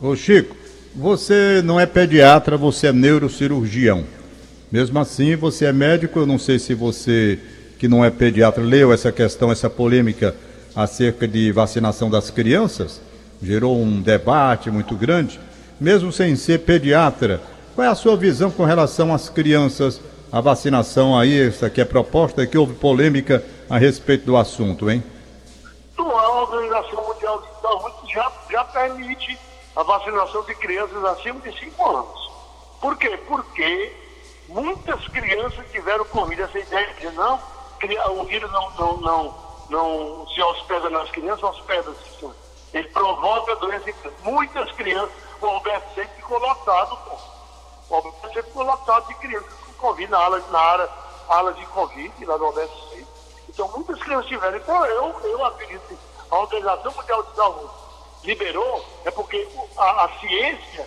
Ô 0.00 0.16
Chico, 0.16 0.56
você 0.94 1.60
não 1.62 1.78
é 1.78 1.84
pediatra, 1.84 2.56
você 2.56 2.86
é 2.86 2.92
neurocirurgião. 2.94 4.06
Mesmo 4.72 4.98
assim, 4.98 5.36
você 5.36 5.66
é 5.66 5.72
médico, 5.72 6.18
eu 6.18 6.26
não 6.26 6.38
sei 6.38 6.58
se 6.58 6.72
você, 6.72 7.38
que 7.78 7.88
não 7.88 8.04
é 8.04 8.10
pediatra, 8.10 8.62
leu 8.62 8.92
essa 8.92 9.12
questão, 9.12 9.52
essa 9.52 9.68
polêmica 9.68 10.34
acerca 10.74 11.26
de 11.26 11.52
vacinação 11.52 12.10
das 12.10 12.30
crianças, 12.30 13.00
gerou 13.42 13.76
um 13.76 14.00
debate 14.00 14.70
muito 14.70 14.94
grande. 14.94 15.40
Mesmo 15.80 16.10
sem 16.10 16.34
ser 16.36 16.60
pediatra, 16.60 17.40
qual 17.74 17.86
é 17.86 17.90
a 17.90 17.94
sua 17.94 18.16
visão 18.16 18.50
com 18.50 18.64
relação 18.64 19.12
às 19.12 19.28
crianças, 19.28 20.00
a 20.32 20.40
vacinação 20.40 21.18
aí, 21.18 21.48
essa 21.48 21.68
que 21.68 21.80
é 21.80 21.84
proposta, 21.84 22.46
que 22.46 22.56
houve 22.56 22.74
polêmica 22.74 23.44
a 23.68 23.78
respeito 23.78 24.24
do 24.24 24.36
assunto, 24.36 24.90
hein? 24.90 25.02
A 25.98 26.40
Organização 26.40 27.06
Mundial 27.06 27.42
de 27.42 27.60
Saúde 27.60 28.12
já, 28.12 28.32
já 28.50 28.64
permite 28.64 29.38
a 29.74 29.82
vacinação 29.82 30.42
de 30.44 30.54
crianças 30.54 31.04
acima 31.04 31.40
de 31.40 31.58
5 31.58 31.88
anos. 31.88 32.30
Por 32.80 32.96
quê? 32.96 33.18
Porque 33.28 33.92
muitas 34.48 35.06
crianças 35.08 35.64
tiveram 35.70 36.04
Covid. 36.06 36.40
Essa 36.40 36.58
ideia 36.58 36.88
de 36.98 37.10
não, 37.14 37.38
o 38.10 38.24
vírus 38.24 38.50
não, 38.52 38.70
não, 38.70 38.96
não, 38.98 39.34
não 39.68 40.28
se 40.28 40.42
hospeda 40.42 40.90
nas 40.90 41.10
crianças, 41.10 41.42
hospeda-se. 41.44 42.28
Ele 42.72 42.88
provoca 42.88 43.56
doença 43.56 43.90
em 43.90 43.94
Muitas 44.22 44.70
crianças, 44.72 45.14
o 45.40 45.46
Alberto 45.46 45.94
sempre 45.94 46.16
ficou 46.16 46.38
lotado, 46.38 46.96
pô. 47.04 47.16
O 47.88 47.94
Alberto 47.96 48.20
sempre 48.22 48.42
ficou 48.42 48.64
lotado 48.64 49.06
de 49.08 49.14
crianças 49.14 49.52
com 49.52 49.72
Covid 49.74 50.10
na 50.10 50.18
ala, 50.18 50.42
na 50.50 50.58
área, 50.58 50.88
ala 51.28 51.52
de 51.54 51.66
Covid, 51.66 52.24
lá 52.24 52.38
no 52.38 52.46
Alberto 52.46 52.76
sempre. 52.88 53.06
Então 53.48 53.68
muitas 53.68 53.98
crianças 54.00 54.26
tiveram. 54.26 54.56
Então 54.56 54.84
eu, 54.86 55.20
eu 55.22 55.44
acredito 55.44 55.98
a 56.30 56.38
Organização 56.38 56.92
Mundial 56.92 57.22
de 57.22 57.36
Saúde 57.36 57.70
liberou, 58.24 58.84
é 59.04 59.10
porque 59.10 59.48
a, 59.76 60.04
a 60.04 60.18
ciência 60.18 60.86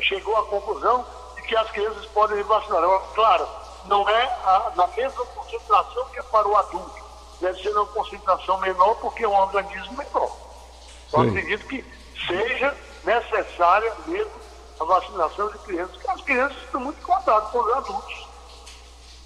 chegou 0.00 0.36
à 0.36 0.46
conclusão 0.46 1.04
de 1.36 1.42
que 1.42 1.54
as 1.54 1.70
crianças 1.70 2.06
podem 2.06 2.42
vacinar. 2.42 2.82
Claro, 3.14 3.46
não 3.86 4.08
é 4.08 4.22
a, 4.44 4.72
na 4.76 4.86
mesma 4.88 5.24
concentração 5.26 6.04
que 6.12 6.18
é 6.18 6.22
para 6.22 6.48
o 6.48 6.56
adulto. 6.56 7.02
Deve 7.40 7.60
ser 7.60 7.70
uma 7.70 7.86
concentração 7.86 8.58
menor 8.60 8.94
porque 8.96 9.24
é 9.24 9.28
um 9.28 9.34
organismo 9.34 9.96
menor. 9.96 10.30
Eu 11.12 11.20
acredito 11.20 11.66
que 11.66 11.84
seja 12.26 12.74
necessária 13.04 13.92
mesmo 14.06 14.30
a 14.80 14.84
vacinação 14.84 15.48
de 15.50 15.58
crianças, 15.58 15.96
porque 15.96 16.10
as 16.10 16.20
crianças 16.22 16.56
estão 16.62 16.80
muito 16.80 17.02
contadas 17.02 17.50
com 17.50 17.58
os 17.58 17.72
adultos. 17.72 18.26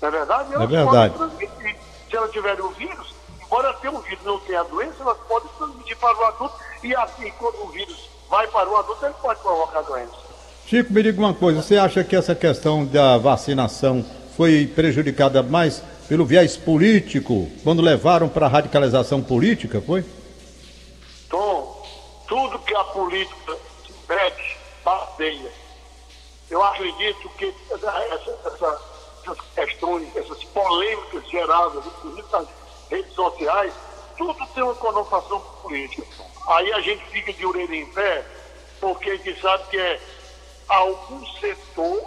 Não 0.00 0.08
é 0.08 0.10
verdade? 0.10 0.54
Elas 0.54 0.64
é 0.64 0.76
verdade. 0.76 1.14
transmitir. 1.14 1.76
Se 2.08 2.16
elas 2.16 2.30
tiverem 2.30 2.64
o 2.64 2.68
vírus, 2.70 3.14
embora 3.42 3.72
tenha 3.75 3.92
o 3.92 4.00
vírus 4.00 4.25
não 4.25 4.38
tenha 4.40 4.60
a 4.60 4.64
doença, 4.64 4.94
elas 5.00 5.18
podem 5.28 5.48
transmitir 5.58 5.96
para 5.98 6.16
o 6.16 6.25
adulto 6.25 6.54
e 6.82 6.94
assim, 6.94 7.30
quando 7.38 7.62
o 7.64 7.68
vírus 7.68 8.08
vai 8.28 8.46
para 8.48 8.68
o 8.68 8.76
adulto, 8.76 9.04
ele 9.04 9.14
pode 9.20 9.40
provocar 9.40 9.82
doença. 9.82 10.14
Chico, 10.66 10.92
me 10.92 11.02
diga 11.02 11.20
uma 11.20 11.34
coisa, 11.34 11.62
você 11.62 11.76
acha 11.76 12.02
que 12.02 12.16
essa 12.16 12.34
questão 12.34 12.84
da 12.84 13.18
vacinação 13.18 14.04
foi 14.37 14.66
prejudicada 14.66 15.43
mais 15.43 15.83
pelo 16.09 16.26
viés 16.26 16.57
político, 16.57 17.50
quando 17.64 17.83
levaram 17.83 18.28
para 18.28 18.47
a 18.47 18.49
radicalização 18.49 19.23
política, 19.23 19.81
foi? 19.81 20.05
Tom, 21.28 21.85
tudo 22.28 22.59
que 22.61 22.75
a 22.75 22.85
política 22.85 23.57
se 23.85 23.93
mete. 24.09 24.57
Eu 26.49 26.62
acredito 26.62 27.28
que 27.31 27.52
essa, 27.73 27.90
essa, 27.90 28.81
essas 29.25 29.38
questões, 29.55 30.14
essas 30.14 30.45
polêmicas 30.45 31.28
geradas, 31.28 31.85
inclusive 31.85 32.26
nas 32.31 32.47
redes 32.88 33.12
sociais, 33.14 33.73
tudo 34.16 34.47
tem 34.55 34.62
uma 34.62 34.75
conotação 34.76 35.40
política. 35.62 36.07
Aí 36.49 36.73
a 36.73 36.81
gente 36.81 37.05
fica 37.07 37.33
de 37.33 37.45
orelha 37.45 37.75
em 37.75 37.87
pé, 37.87 38.25
porque 38.81 39.11
a 39.11 39.16
gente 39.16 39.40
sabe 39.40 39.64
que 39.71 39.76
é 39.76 40.00
algum 40.69 41.26
setor 41.40 42.00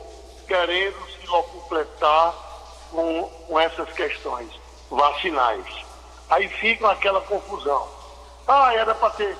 querendo 0.48 1.19
se 1.30 1.52
completar 1.52 2.34
com, 2.92 3.24
com 3.48 3.60
essas 3.60 3.92
questões 3.94 4.50
vacinais. 4.90 5.66
Aí 6.30 6.48
fica 6.48 6.90
aquela 6.92 7.22
confusão. 7.22 7.88
Ah, 8.48 8.74
era 8.74 8.96
para 8.96 9.12
ter 9.12 9.38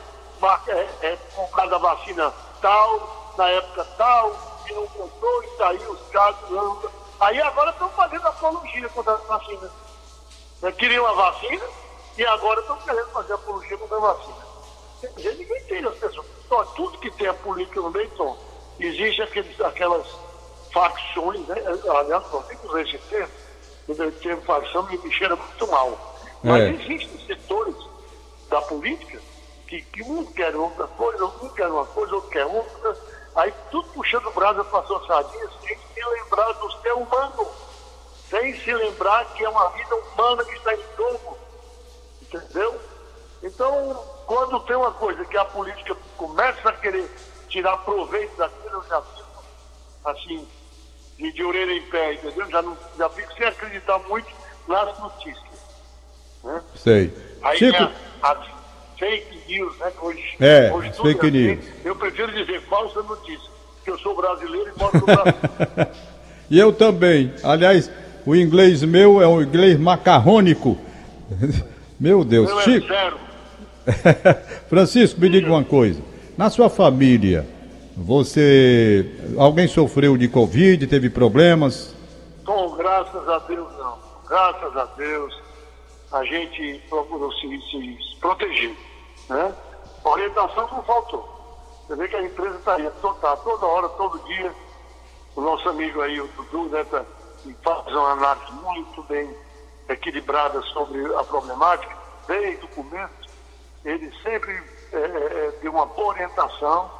é, 0.68 0.88
é, 1.02 1.18
comprado 1.36 1.76
a 1.76 1.78
vacina 1.80 2.34
tal, 2.62 3.34
na 3.38 3.50
época 3.50 3.86
tal, 3.98 4.36
e 4.68 4.74
não 4.74 4.88
comprou, 4.88 5.44
e 5.44 5.58
saiu 5.58 5.92
os 5.92 6.08
casos. 6.10 6.92
Aí 7.20 7.42
agora 7.42 7.72
estão 7.72 7.90
fazendo 7.90 8.28
apologia 8.28 8.90
contra 8.90 9.14
a 9.14 9.18
vacina. 9.18 9.72
Queriam 10.78 11.06
a 11.06 11.14
vacina 11.14 11.66
e 12.18 12.26
agora 12.26 12.62
estão 12.62 12.78
querendo 12.78 13.10
fazer 13.12 13.34
apologia 13.34 13.78
contra 13.78 13.98
a 13.98 14.00
vacina. 14.00 14.50
Ninguém 15.18 15.58
entende 15.58 15.88
as 15.88 15.96
pessoas. 15.96 16.28
Tudo 16.76 16.98
que 16.98 17.12
tem 17.12 17.28
a 17.28 17.34
política 17.34 17.80
no 17.82 17.92
meio, 17.92 18.10
então, 18.14 18.38
existe 18.80 19.22
aqueles, 19.22 19.60
aquelas 19.62 20.08
facções, 20.72 21.46
né? 21.48 21.56
Aliás, 21.66 22.24
não 22.32 22.44
usar 22.64 22.82
esse 22.82 22.98
termo, 22.98 23.32
o 23.88 24.12
termo 24.12 24.42
facção 24.44 24.84
me 24.84 25.12
cheira 25.12 25.36
muito 25.36 25.68
mal. 25.68 26.18
Mas 26.44 26.62
é. 26.62 26.70
existem 26.70 27.26
setores 27.26 27.76
da 28.50 28.62
política 28.62 29.20
que, 29.68 29.82
que 29.82 30.04
um 30.04 30.26
quer 30.26 30.56
outra 30.56 30.88
coisa, 30.88 31.26
um 31.26 31.50
quer 31.50 31.68
uma 31.68 31.86
coisa, 31.86 32.16
outro 32.16 32.30
quer 32.30 32.46
outra, 32.46 32.98
aí 33.36 33.54
tudo 33.70 33.88
puxando 33.90 34.32
brasa 34.32 34.64
para 34.64 34.84
suas 34.84 35.06
sardinhas, 35.06 35.52
sem 35.62 35.78
se 35.78 36.04
lembrar 36.04 36.52
do 36.54 36.72
ser 36.82 36.94
humano, 36.94 37.48
sem 38.30 38.60
se 38.60 38.74
lembrar 38.74 39.26
que 39.34 39.44
é 39.44 39.50
uma 39.50 39.70
vida 39.70 39.96
humana 39.96 40.44
que 40.44 40.56
está 40.56 40.74
em 40.74 40.84
jogo, 40.98 41.38
entendeu? 42.22 42.82
Então, 43.44 44.04
quando 44.26 44.60
tem 44.62 44.76
uma 44.76 44.92
coisa 44.92 45.24
que 45.26 45.38
a 45.38 45.46
política 45.46 45.96
começa 46.18 46.70
a 46.70 46.74
querer 46.74 47.10
tirar 47.48 47.78
proveito 47.78 48.36
daquilo, 48.38 48.76
eu 48.76 48.84
já 48.84 49.02
fico 49.02 49.30
assim, 50.06 50.48
de, 51.20 51.34
de 51.34 51.44
orelha 51.44 51.74
em 51.74 51.82
pé, 51.84 52.14
entendeu? 52.14 52.50
Já, 52.50 52.62
não, 52.62 52.78
já 52.98 53.10
fico 53.10 53.34
sem 53.34 53.46
acreditar 53.46 54.00
muito 54.08 54.30
nas 54.68 54.98
notícias. 55.00 55.60
Né? 56.44 56.62
Sei. 56.76 57.14
Aí 57.44 57.58
Chico... 57.58 57.84
a, 58.24 58.32
a 58.32 58.38
fake 58.98 59.40
news, 59.48 59.78
né? 59.78 59.92
Hoje, 60.02 60.36
é, 60.40 60.72
hoje 60.72 60.94
fake 60.94 61.28
é 61.28 61.32
news. 61.32 61.60
Assim, 61.60 61.72
eu 61.84 61.96
prefiro 61.96 62.32
dizer 62.32 62.62
falsa 62.62 63.04
notícia, 63.04 63.50
que 63.84 63.92
eu 63.92 64.00
sou 64.00 64.16
brasileiro 64.16 64.72
e 64.74 64.80
moro 64.80 64.98
no 64.98 65.06
Brasil. 65.06 65.34
e 66.50 66.58
eu 66.60 66.72
também. 66.72 67.34
Aliás, 67.44 67.92
o 68.26 68.36
inglês 68.36 68.82
meu 68.84 69.22
é 69.22 69.28
um 69.28 69.42
inglês 69.42 69.78
macarrônico. 69.78 70.78
Meu 72.00 72.24
Deus. 72.24 72.48
Meu 72.48 72.60
é 72.62 72.64
Chico... 72.64 72.94
É 72.94 73.14
Francisco, 74.70 75.20
me 75.20 75.28
diga 75.28 75.50
uma 75.50 75.66
coisa. 75.66 76.02
Na 76.38 76.50
sua 76.50 76.70
família, 76.70 77.46
você. 78.04 79.06
Alguém 79.38 79.68
sofreu 79.68 80.18
de 80.18 80.28
Covid, 80.28 80.88
teve 80.88 81.10
problemas? 81.10 81.96
Bom, 82.44 82.76
graças 82.76 83.28
a 83.28 83.40
Deus 83.40 83.72
não. 83.78 83.98
Graças 84.28 84.78
a 84.78 84.86
Deus 84.98 85.42
a 86.12 86.24
gente 86.24 86.82
procurou 86.90 87.32
se, 87.34 87.48
se 87.70 88.18
proteger. 88.20 88.76
Né? 89.30 89.54
Orientação 90.04 90.68
não 90.72 90.84
faltou. 90.84 91.38
Você 91.88 91.96
vê 91.96 92.08
que 92.08 92.16
a 92.16 92.24
empresa 92.24 92.56
está 92.56 92.76
aí, 92.76 92.90
tá, 93.22 93.38
toda 93.38 93.66
hora, 93.66 93.90
todo 93.90 94.24
dia. 94.26 94.52
O 95.36 95.42
nosso 95.42 95.70
amigo 95.70 96.02
aí, 96.02 96.20
o 96.20 96.28
Dudu, 96.30 96.70
né, 96.70 96.84
tá, 96.86 97.06
faz 97.64 97.88
uma 97.88 98.12
análise 98.12 98.52
muito 98.64 99.04
bem 99.04 99.30
equilibrada 99.88 100.62
sobre 100.74 101.04
a 101.16 101.24
problemática, 101.24 101.96
desde 102.28 102.66
o 102.66 102.68
começo 102.70 103.30
ele 103.86 104.12
sempre 104.24 104.52
é, 104.92 104.98
é, 104.98 105.00
é, 105.00 105.52
deu 105.62 105.72
uma 105.72 105.86
boa 105.86 106.10
orientação, 106.10 106.92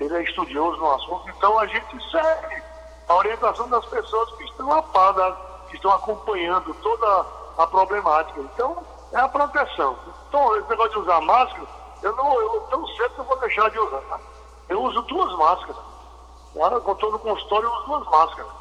ele 0.00 0.16
é 0.16 0.22
estudioso 0.22 0.76
no 0.78 0.92
assunto, 0.92 1.28
então 1.30 1.58
a 1.58 1.66
gente 1.66 2.10
segue 2.10 2.62
a 3.08 3.14
orientação 3.14 3.68
das 3.68 3.84
pessoas 3.86 4.30
que 4.36 4.44
estão 4.44 4.70
a 4.72 4.82
par, 4.82 5.66
que 5.68 5.76
estão 5.76 5.90
acompanhando 5.92 6.74
toda 6.74 7.26
a 7.56 7.66
problemática. 7.66 8.40
Então, 8.40 8.76
é 9.12 9.18
a 9.18 9.28
proteção. 9.28 9.96
Então, 10.28 10.56
esse 10.56 10.68
negócio 10.68 10.92
de 10.92 10.98
usar 10.98 11.20
máscara, 11.22 11.66
eu 12.02 12.14
não, 12.14 12.40
eu 12.40 12.60
tão 12.70 12.86
cedo 12.88 13.14
não 13.18 13.24
vou 13.24 13.38
deixar 13.40 13.70
de 13.70 13.78
usar. 13.78 14.00
Tá? 14.02 14.20
Eu 14.68 14.82
uso 14.82 15.02
duas 15.02 15.32
máscaras. 15.36 15.76
Agora, 16.54 16.80
quando 16.80 16.96
estou 16.96 17.12
no 17.12 17.18
consultório, 17.18 17.66
eu 17.66 17.72
uso 17.72 17.86
duas 17.86 18.04
máscaras. 18.06 18.52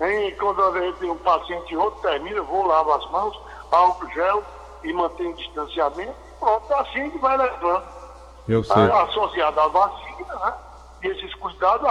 E 0.00 0.32
quando 0.32 0.60
eu 0.60 1.12
um 1.12 1.18
paciente 1.18 1.72
e 1.72 1.76
outro, 1.76 2.00
termina, 2.00 2.36
eu 2.36 2.44
vou 2.44 2.66
lavar 2.66 2.98
as 2.98 3.10
mãos, 3.10 3.40
álcool 3.70 4.10
gel 4.10 4.42
e 4.82 4.92
mantenho 4.92 5.34
distanciamento 5.34 6.24
pronto, 6.44 6.74
assim 6.74 7.10
que 7.10 7.18
vai 7.18 7.36
levando. 7.36 8.03
Eu 8.48 8.62
sei. 8.62 8.90
Associado 8.90 9.60
à 9.60 9.68
vacina, 9.68 10.34
né? 10.34 10.54
E 11.02 11.08
esses 11.08 11.34
cuidados, 11.36 11.86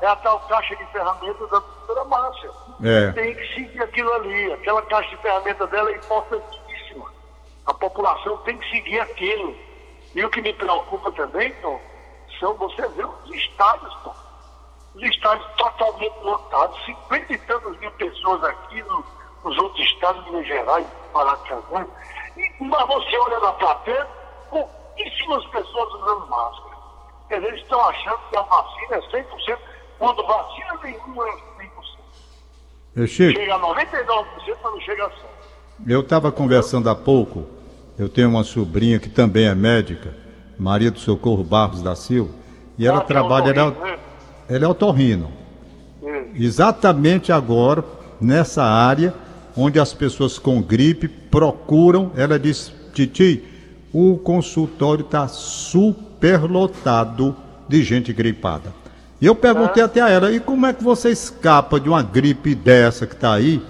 é 0.00 0.06
a 0.06 0.16
tal 0.16 0.40
caixa 0.40 0.74
de 0.76 0.84
ferramentas 0.86 1.50
da 1.50 1.58
doutora 1.58 2.04
Márcia. 2.04 2.50
É. 2.84 3.12
Tem 3.12 3.34
que 3.34 3.54
seguir 3.54 3.82
aquilo 3.82 4.12
ali. 4.14 4.52
Aquela 4.52 4.82
caixa 4.82 5.10
de 5.10 5.16
ferramentas 5.18 5.70
dela 5.70 5.90
é 5.90 5.96
importantíssima. 5.96 7.12
A 7.66 7.74
população 7.74 8.36
tem 8.38 8.58
que 8.58 8.70
seguir 8.70 9.00
aquilo. 9.00 9.54
E 10.14 10.24
o 10.24 10.30
que 10.30 10.42
me 10.42 10.52
preocupa 10.52 11.10
também, 11.12 11.52
Tom, 11.62 11.80
são 12.38 12.54
você 12.54 12.86
ver 12.88 13.06
os 13.06 13.30
estádios, 13.34 13.94
Tom. 14.02 14.14
Os 14.94 15.02
estádios 15.04 15.48
totalmente 15.56 16.18
lotados, 16.22 16.84
cinquenta 16.84 17.32
e 17.32 17.38
tantas 17.38 17.78
mil 17.78 17.90
pessoas 17.92 18.44
aqui 18.44 18.82
no, 18.82 19.04
nos 19.44 19.58
outros 19.58 19.86
estados, 19.86 20.24
Minas 20.26 20.46
Gerais, 20.46 20.86
Maracanã. 21.14 21.86
Mas 22.60 22.86
você 22.88 23.18
olha 23.18 23.40
na 23.40 23.52
plateia, 23.52 24.08
pouquíssimas 24.96 25.44
pessoas 25.46 25.88
usando 25.94 26.28
máscara. 26.28 26.72
Eles 27.30 27.60
estão 27.62 27.80
achando 27.88 28.18
que 28.30 28.36
a 28.36 28.42
vacina 28.42 28.96
é 28.96 29.22
100%, 29.22 29.58
quando 29.98 30.26
vacina 30.26 30.78
nenhuma 30.84 31.24
é 31.28 31.32
100%. 31.32 31.36
Eu 32.96 33.06
chego. 33.06 33.38
Chega 33.38 33.54
a 33.54 33.60
99%, 33.60 33.74
mas 34.62 34.72
não 34.72 34.80
chega 34.80 35.04
a 35.06 35.10
100%. 35.10 35.12
Eu 35.86 36.00
estava 36.00 36.30
conversando 36.30 36.90
há 36.90 36.94
pouco, 36.94 37.46
eu 37.98 38.08
tenho 38.08 38.28
uma 38.28 38.44
sobrinha 38.44 38.98
que 38.98 39.08
também 39.08 39.46
é 39.46 39.54
médica, 39.54 40.14
Maria 40.58 40.90
do 40.90 41.00
Socorro 41.00 41.42
Barros 41.42 41.82
da 41.82 41.96
Silva, 41.96 42.32
e 42.78 42.86
ela 42.86 42.98
Ah, 42.98 43.00
que 43.00 43.12
é 43.12 43.14
trabalha, 43.16 43.50
ela, 43.50 43.70
né? 43.70 43.98
ela 44.48 44.64
é 44.64 44.68
otorrino. 44.68 45.32
Hum. 46.02 46.32
Exatamente 46.34 47.32
agora, 47.32 47.82
nessa 48.20 48.62
área, 48.62 49.14
onde 49.56 49.80
as 49.80 49.92
pessoas 49.94 50.38
com 50.38 50.60
gripe 50.62 51.08
procuram, 51.08 52.12
ela 52.14 52.38
diz, 52.38 52.72
Titi, 52.92 53.42
o 53.92 54.16
consultório 54.16 55.04
está 55.04 55.28
superlotado 55.28 57.36
de 57.68 57.82
gente 57.82 58.12
gripada. 58.12 58.72
E 59.20 59.26
eu 59.26 59.34
perguntei 59.34 59.82
até 59.82 60.00
a 60.00 60.08
ela, 60.08 60.32
e 60.32 60.40
como 60.40 60.66
é 60.66 60.72
que 60.72 60.82
você 60.82 61.10
escapa 61.10 61.78
de 61.78 61.88
uma 61.88 62.02
gripe 62.02 62.54
dessa 62.54 63.06
que 63.06 63.14
está 63.14 63.34
aí, 63.34 63.62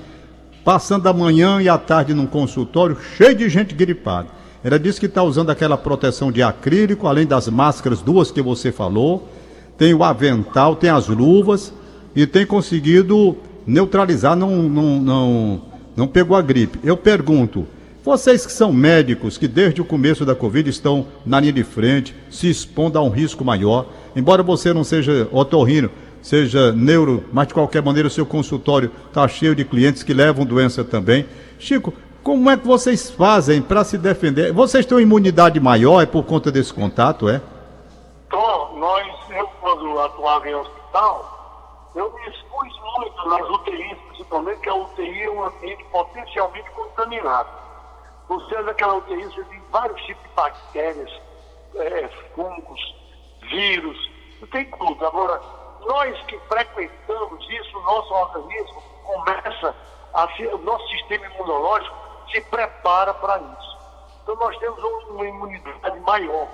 passando 0.65 1.07
a 1.09 1.13
manhã 1.13 1.61
e 1.61 1.69
a 1.69 1.77
tarde 1.77 2.15
num 2.15 2.27
consultório 2.27 2.97
cheio 3.17 3.35
de 3.35 3.49
gente 3.49 3.75
gripada? 3.75 4.29
Ela 4.65 4.79
disse 4.79 5.01
que 5.01 5.07
está 5.07 5.23
usando 5.23 5.51
aquela 5.51 5.77
proteção 5.77 6.31
de 6.31 6.43
acrílico, 6.43 7.07
além 7.07 7.27
das 7.27 7.49
máscaras 7.49 8.01
duas 8.01 8.31
que 8.31 8.41
você 8.41 8.71
falou, 8.71 9.29
tem 9.77 9.93
o 9.93 10.05
avental, 10.05 10.77
tem 10.77 10.89
as 10.89 11.09
luvas 11.09 11.75
e 12.15 12.27
tem 12.27 12.47
conseguido 12.47 13.37
neutralizar, 13.67 14.37
não, 14.37 14.63
não, 14.63 15.01
não, 15.01 15.63
não 15.97 16.07
pegou 16.07 16.37
a 16.37 16.43
gripe. 16.43 16.79
Eu 16.85 16.97
pergunto, 16.97 17.67
vocês 18.05 18.45
que 18.45 18.53
são 18.53 18.73
médicos, 18.73 19.39
que 19.39 19.47
desde 19.47 19.81
o 19.81 19.85
começo 19.85 20.27
da 20.27 20.35
Covid 20.35 20.69
estão 20.69 21.07
na 21.25 21.39
linha 21.39 21.53
de 21.53 21.63
frente, 21.63 22.17
se 22.29 22.51
expondo 22.51 22.99
a 22.99 23.03
um 23.03 23.09
risco 23.09 23.45
maior, 23.45 23.87
embora 24.17 24.43
você 24.43 24.73
não 24.73 24.83
seja 24.83 25.29
otorrino, 25.31 25.89
seja 26.21 26.73
neuro, 26.73 27.25
mas 27.33 27.47
de 27.47 27.55
qualquer 27.55 27.81
maneira 27.81 28.09
o 28.09 28.11
seu 28.11 28.27
consultório 28.27 28.91
está 29.07 29.27
cheio 29.29 29.55
de 29.55 29.65
clientes 29.65 30.03
que 30.03 30.13
levam 30.13 30.45
doença 30.45 30.83
também. 30.83 31.27
Chico, 31.61 31.95
como 32.25 32.51
é 32.51 32.57
que 32.57 32.67
vocês 32.67 33.09
fazem 33.09 33.63
para 33.63 33.85
se 33.85 33.97
defender? 33.97 34.53
Vocês 34.53 34.85
têm 34.85 34.97
uma 34.97 35.03
imunidade 35.03 35.61
maior, 35.61 36.03
é 36.03 36.07
por 36.07 36.25
conta 36.25 36.51
desse 36.51 36.75
contato, 36.75 37.29
é? 37.29 37.41
Então, 38.27 38.79
nós, 38.79 39.07
eu 39.31 39.47
quando 39.61 40.01
atuava 40.01 40.49
em 40.49 40.55
hospital, 40.57 41.91
eu 41.95 42.13
me 42.13 42.31
expus 42.31 42.69
muito 42.97 43.29
nas 43.29 43.49
UTIs, 43.49 43.99
principalmente, 44.09 44.61
que 44.61 44.69
a 44.69 44.75
UTI 44.75 45.23
é 45.23 45.31
um 45.31 45.45
ambiente 45.45 45.85
potencialmente 45.93 46.69
contaminado. 46.73 47.62
Seja, 48.49 48.71
aquela 48.71 48.95
UTI 48.95 49.25
você 49.25 49.45
tem 49.45 49.63
vários 49.71 50.01
tipos 50.03 50.23
de 50.23 50.35
bactérias, 50.35 51.21
eh, 51.75 52.09
fungos, 52.35 52.95
vírus, 53.43 54.11
tem 54.51 54.65
tudo. 54.71 55.07
Agora, 55.07 55.41
nós 55.81 56.21
que 56.27 56.39
frequentamos 56.41 57.51
isso, 57.51 57.81
nosso 57.81 58.13
organismo 58.15 58.83
começa 59.05 59.75
a 60.15 60.25
o 60.53 60.59
nosso 60.59 60.87
sistema 60.89 61.27
imunológico 61.27 61.97
se 62.31 62.41
prepara 62.43 63.15
para 63.15 63.39
isso. 63.39 63.79
Então 64.23 64.37
nós 64.37 64.57
temos 64.59 64.83
uma 65.09 65.27
imunidade 65.27 66.01
maior. 66.01 66.49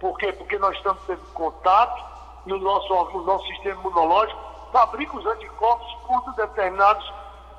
Por 0.00 0.18
quê? 0.18 0.32
Porque 0.32 0.58
nós 0.58 0.76
estamos 0.76 1.02
tendo 1.06 1.22
contato 1.32 2.04
e 2.46 2.52
o 2.52 2.58
nosso, 2.58 2.92
o 2.92 3.22
nosso 3.22 3.46
sistema 3.46 3.80
imunológico 3.80 4.40
fabrica 4.72 5.16
os 5.16 5.26
anticorpos 5.26 5.94
contra 6.06 6.46
determinados 6.46 7.12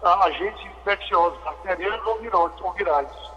ah, 0.04 0.26
agentes 0.26 0.66
infecciosos, 0.66 1.40
bacterianos 1.44 2.06
ou 2.62 2.74
virais. 2.74 3.33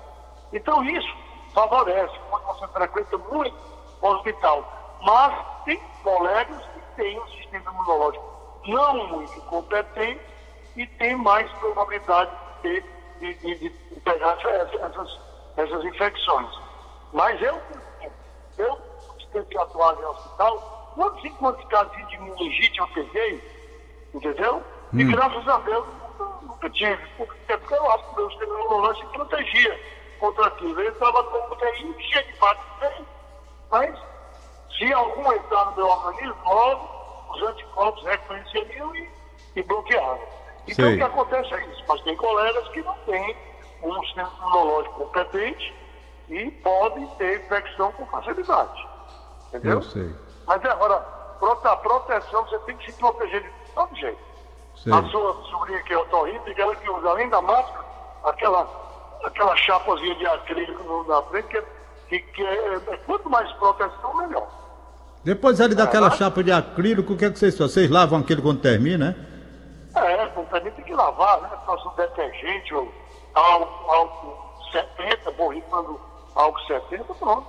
Então 0.52 0.84
isso 0.84 1.16
favorece 1.54 2.14
você 2.46 2.68
frequenta 2.68 3.18
muito 3.18 3.56
o 4.00 4.06
hospital. 4.08 4.98
Mas 5.02 5.64
tem 5.64 5.80
colegas 6.02 6.62
que 6.66 6.80
têm 6.96 7.20
um 7.20 7.28
sistema 7.28 7.70
imunológico 7.70 8.24
não 8.66 9.08
muito 9.08 9.40
competente 9.42 10.20
e 10.76 10.86
tem 10.86 11.14
mais 11.16 11.50
probabilidade 11.52 12.30
de, 12.62 12.62
ter, 12.62 12.84
de, 13.20 13.34
de, 13.34 13.54
de 13.68 14.00
pegar 14.00 14.36
essas, 14.42 15.20
essas 15.56 15.85
infecções. 15.85 16.50
Mas 17.12 17.40
eu, 17.40 17.61
eu 18.59 18.78
tenho 19.32 19.46
que 19.46 19.59
atuar 19.59 19.94
em 19.98 20.04
hospital, 20.04 20.92
quantos 20.94 21.24
e 21.24 21.30
quantos 21.30 21.64
casos 21.68 22.09
de 22.09 22.18
meningite 22.18 22.78
eu 22.78 22.88
peguei, 22.88 23.42
entendeu? 24.14 24.62
E 24.92 25.04
graças 25.04 25.48
a 25.48 25.59
Deus 25.59 25.87
nunca, 25.87 26.24
nunca 26.42 26.70
tive, 26.70 27.06
porque, 27.16 27.56
porque 27.59 27.74
eu 27.74 27.90
acho 27.92 28.04
que 28.04 28.12
o 28.12 28.16
meu 28.16 28.30
sistema 28.30 28.54
imunológico 28.54 29.12
protegia 29.12 29.95
contra 30.18 30.46
aquilo. 30.46 30.79
Ele 30.81 30.88
estava 30.88 31.22
com 31.24 31.52
UTI 31.52 31.94
cheio 32.12 32.26
de 32.33 32.38
bactérias, 32.38 33.07
mas 33.70 33.98
se 34.76 34.92
algum 34.92 35.33
entrar 35.33 35.64
no 35.66 35.76
meu 35.76 35.87
organismo, 35.88 36.37
logo 36.44 36.88
os 37.35 37.42
anticorpos 37.42 38.05
reconheceriam 38.05 38.94
e, 38.96 39.11
e 39.57 39.62
bloqueavam. 39.62 40.20
Então 40.68 40.85
Sei. 40.85 40.94
o 40.94 40.96
que 40.98 41.02
acontece 41.05 41.55
é 41.55 41.66
isso, 41.66 41.85
mas 41.88 42.00
tem 42.02 42.16
colegas 42.16 42.68
que 42.68 42.83
não 42.83 42.94
têm 43.07 43.37
um 43.83 44.02
sistema 44.05 44.31
imunológico 44.38 44.94
competente 45.07 45.74
e 46.29 46.50
podem 46.50 47.07
ter 47.18 47.40
infecção 47.44 47.92
com 47.92 48.07
facilidade. 48.07 48.88
Entendeu? 49.48 49.72
Eu 49.74 49.83
sei. 49.83 50.14
Mas 50.46 50.64
agora, 50.64 50.98
prote- 51.38 51.68
a 51.68 51.76
proteção, 51.76 52.44
você 52.46 52.59
tem 52.61 52.76
que 52.79 52.90
se 52.90 52.98
proteger 52.98 53.42
de 53.42 53.50
todo 53.74 53.94
jeito. 53.96 54.18
Sei. 54.76 54.92
A 54.92 55.02
sua 55.05 55.35
sobrinha 55.50 55.83
que 55.85 55.92
é 55.92 55.98
otorríntica, 55.98 56.61
ela 56.62 56.74
que 56.76 56.90
usa 56.90 57.09
além 57.11 57.29
da 57.29 57.40
máscara, 57.40 57.85
aquela, 58.24 58.68
aquela 59.26 59.56
chapazinha 59.56 60.14
de 60.14 60.26
acrílico 60.26 61.04
na 61.08 61.22
frente, 61.22 61.48
que, 61.48 61.56
é- 61.58 61.64
que, 62.08 62.18
que 62.20 62.42
é, 62.46 62.74
é- 62.74 62.96
quanto 63.06 63.28
mais 63.28 63.50
proteção, 63.54 64.16
melhor. 64.16 64.46
Depois 65.24 65.60
ali 65.60 65.74
daquela 65.74 66.06
Ah. 66.06 66.10
chapa 66.12 66.42
de 66.44 66.52
acrílico, 66.52 67.12
o 67.12 67.16
que 67.16 67.24
é 67.24 67.30
que 67.30 67.38
vocês 67.38 67.56
fazem? 67.58 67.74
Vocês 67.74 67.90
lavam 67.90 68.20
aquilo 68.20 68.42
quando 68.42 68.60
termina, 68.60 69.10
né? 69.10 69.26
É, 69.96 70.26
também 70.26 70.70
tem 70.72 70.84
que 70.84 70.94
lavar, 70.94 71.40
né? 71.40 71.50
Faça 71.66 71.88
um 71.88 71.94
detergente 71.94 72.74
ou 72.74 72.92
álcool, 73.34 73.90
álcool 73.90 74.62
70, 74.70 75.30
borrifando 75.32 76.00
álcool 76.34 76.60
70, 76.66 77.14
pronto. 77.14 77.46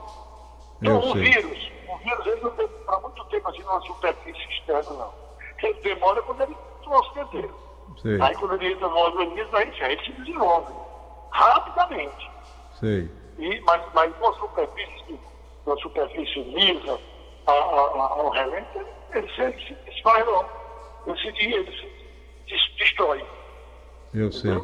Eu 0.82 0.96
Então, 0.96 1.10
o 1.10 1.14
sei. 1.14 1.22
vírus, 1.24 1.72
o 1.90 1.98
vírus 1.98 2.26
ele 2.26 2.42
não 2.42 2.52
tem 2.52 2.68
para 2.68 3.00
muito 3.02 3.26
tempo 3.26 3.50
assim 3.50 3.62
numa 3.64 3.82
superfície 3.82 4.50
externa, 4.50 4.90
não. 4.94 5.14
Ele 5.62 5.74
demora 5.82 6.22
quando 6.24 6.42
ele 6.42 6.58
no 6.86 6.94
hospedeiro. 7.00 7.54
Aí 8.22 8.36
quando 8.36 8.54
ele 8.56 8.74
entra 8.74 8.88
no 8.88 8.98
organismo, 8.98 9.58
aí, 9.58 9.74
aí 9.82 9.92
ele 9.94 10.04
se 10.06 10.12
desenvolve 10.14 10.74
rapidamente. 11.38 12.32
sei. 12.80 13.10
E, 13.38 13.62
mas, 13.62 13.82
mas 13.94 14.12
uma 14.20 14.34
superfície, 14.34 15.20
uma 15.66 15.78
superfície 15.78 16.42
lisa, 16.42 17.00
a, 17.46 17.52
a, 17.52 17.56
a, 17.56 18.14
ao 18.18 18.30
relento, 18.32 18.80
ele, 18.80 18.88
ele 19.14 19.34
se, 19.36 19.42
ele 19.42 19.66
se 19.68 19.74
desfaz 19.86 20.26
não. 20.26 20.46
Ele 21.06 21.18
se, 21.20 21.28
ele 21.28 21.72
se 21.72 21.88
des- 22.48 22.76
destrói. 22.78 23.24
Eu 24.14 24.32
sei. 24.32 24.58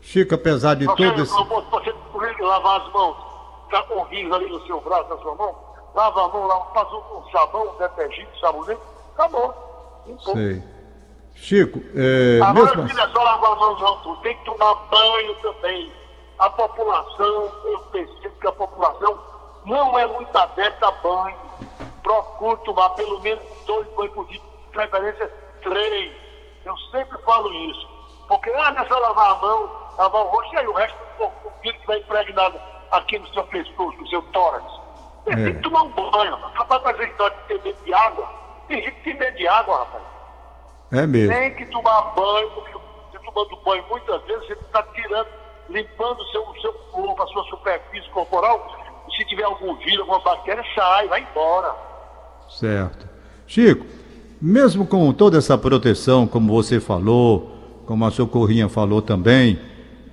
Chico, 0.00 0.34
apesar 0.34 0.74
de 0.74 0.84
Você, 0.86 0.96
todo 0.96 1.22
esse. 1.22 1.32
você, 1.32 2.42
lavar 2.42 2.80
as 2.80 2.92
mãos, 2.92 3.16
tá 3.70 3.82
com 3.84 4.02
riso 4.04 4.32
ali 4.34 4.48
no 4.48 4.64
seu 4.66 4.80
braço, 4.80 5.08
na 5.08 5.16
sua 5.18 5.34
mão, 5.34 5.56
lava 5.94 6.24
a 6.24 6.28
mão, 6.28 6.46
lava, 6.46 6.64
passa 6.66 6.94
um 6.94 7.30
sabão, 7.30 7.74
um 7.74 7.78
detergente, 7.78 8.40
sabonete, 8.40 8.80
acabou. 9.14 9.54
Limpou. 10.06 10.34
Sei. 10.34 10.62
Chico, 11.34 11.80
é, 11.96 12.40
Agora, 12.42 12.76
mesmo 12.82 13.00
é 13.00 13.08
só 13.08 13.22
lavar 13.22 13.52
a 13.52 13.56
mão, 13.56 13.78
não, 13.78 14.16
tem 14.16 14.36
que 14.36 14.44
tomar 14.44 14.74
banho 14.74 15.34
também. 15.36 15.92
A 16.42 16.50
população, 16.50 17.52
eu 17.66 17.78
percebo 17.92 18.34
que 18.40 18.46
a 18.48 18.52
população 18.52 19.16
não 19.64 19.96
é 19.96 20.04
muito 20.08 20.36
adepta 20.36 20.88
a 20.88 20.90
banho. 20.90 21.36
Procure 22.02 22.56
tomar 22.64 22.90
pelo 22.90 23.20
menos 23.20 23.44
dois 23.64 23.86
banhos 23.94 24.12
por 24.12 24.26
dia, 24.26 24.40
de 24.40 24.72
preferência 24.72 25.32
três. 25.62 26.12
Eu 26.64 26.76
sempre 26.90 27.16
falo 27.22 27.48
isso. 27.70 27.88
Porque, 28.26 28.50
ah, 28.50 28.72
não 28.72 28.82
é 28.82 28.88
só 28.88 28.98
lavar 28.98 29.30
a 29.30 29.34
mão, 29.36 29.70
lavar 29.96 30.20
o 30.20 30.28
rosto, 30.30 30.52
e 30.54 30.58
aí 30.58 30.66
o 30.66 30.72
resto 30.72 30.98
do 31.16 31.30
vírus 31.62 31.80
que 31.80 31.86
vai 31.86 31.98
impregnado 31.98 32.60
aqui 32.90 33.20
no 33.20 33.28
seu 33.28 33.44
pescoço, 33.44 33.96
no 33.98 34.08
seu 34.08 34.22
tórax. 34.32 34.64
É. 35.26 35.36
tem 35.36 35.54
que 35.54 35.62
tomar 35.62 35.82
um 35.82 35.90
banho, 35.90 36.34
rapaz. 36.34 36.54
Rapaz, 36.54 36.82
fazer 36.82 37.08
história 37.08 37.36
de 37.36 37.42
ter 37.44 37.62
medo 37.62 37.84
de 37.84 37.94
água. 37.94 38.28
Tem 38.66 38.82
gente 38.82 38.96
que 38.96 39.04
tem 39.04 39.14
medo 39.14 39.36
de 39.36 39.46
água, 39.46 39.78
rapaz. 39.78 40.02
é 40.90 41.06
mesmo. 41.06 41.36
Tem 41.36 41.54
que 41.54 41.66
tomar 41.66 42.00
banho, 42.16 42.50
porque 42.50 42.72
você 42.72 43.18
tomando 43.20 43.56
banho 43.58 43.84
muitas 43.88 44.20
vezes, 44.24 44.44
você 44.48 44.52
está 44.54 44.82
tirando, 44.82 45.41
limpando 45.68 46.22
seu, 46.30 46.44
seu 46.60 46.72
corpo, 46.90 47.22
a 47.22 47.26
sua 47.26 47.44
superfície 47.44 48.08
corporal. 48.10 49.04
Se 49.16 49.24
tiver 49.26 49.44
algum 49.44 49.74
vírus, 49.76 50.00
alguma 50.00 50.20
bactéria, 50.20 50.64
sai, 50.74 51.08
vai 51.08 51.26
embora. 51.30 51.74
Certo. 52.48 53.08
Chico, 53.46 53.84
mesmo 54.40 54.86
com 54.86 55.12
toda 55.12 55.38
essa 55.38 55.56
proteção, 55.56 56.26
como 56.26 56.52
você 56.52 56.80
falou, 56.80 57.52
como 57.86 58.04
a 58.04 58.10
Socorrinha 58.10 58.68
falou 58.68 59.02
também, 59.02 59.58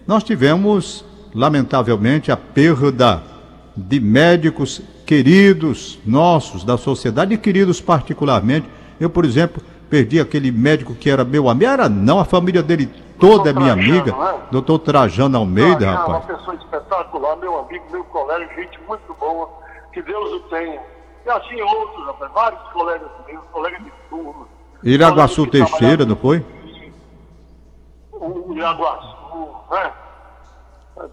nós 0.05 0.23
tivemos, 0.23 1.05
lamentavelmente, 1.33 2.31
a 2.31 2.37
perda 2.37 3.23
de 3.75 3.99
médicos 3.99 4.81
queridos 5.05 5.97
nossos, 6.05 6.63
da 6.63 6.77
sociedade, 6.77 7.33
e 7.33 7.37
queridos 7.37 7.79
particularmente. 7.79 8.67
Eu, 8.99 9.09
por 9.09 9.25
exemplo, 9.25 9.63
perdi 9.89 10.19
aquele 10.19 10.51
médico 10.51 10.93
que 10.95 11.09
era 11.09 11.23
meu 11.25 11.49
amigo. 11.49 11.71
Era 11.71 11.89
não, 11.89 12.19
a 12.19 12.25
família 12.25 12.61
dele 12.63 12.87
toda 13.19 13.49
é 13.49 13.53
minha 13.53 13.73
Trajano, 13.73 13.91
amiga. 13.99 14.11
não 14.11 14.27
é? 14.29 14.35
Doutor 14.51 14.79
Trajano 14.79 15.37
Almeida, 15.37 15.89
Ah, 15.89 15.95
rapaz. 15.95 16.09
Uma 16.25 16.37
pessoa 16.37 16.55
espetacular, 16.55 17.35
meu 17.37 17.59
amigo, 17.59 17.85
meu 17.91 18.03
colega, 18.05 18.53
gente 18.55 18.79
muito 18.87 19.13
boa, 19.19 19.49
que 19.93 20.01
Deus 20.01 20.31
o 20.33 20.39
tenha. 20.49 20.79
E 21.25 21.29
assim 21.29 21.61
outros, 21.61 22.05
rapaz, 22.05 22.31
vários 22.31 22.61
colegas 22.71 23.09
meus, 23.27 23.43
colegas 23.51 23.83
de 23.83 23.91
turma. 24.09 24.47
Iraguaçu 24.83 25.45
Teixeira, 25.47 26.05
não 26.05 26.15
foi? 26.15 26.43
o 28.11 28.53
Iaguaçu, 28.53 29.55
né? 29.71 29.93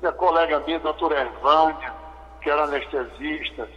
A 0.02 0.12
colega 0.12 0.60
minha, 0.66 0.80
doutora 0.80 1.20
Ervânia, 1.20 1.92
que 2.40 2.50
era 2.50 2.64
anestesista, 2.64 3.68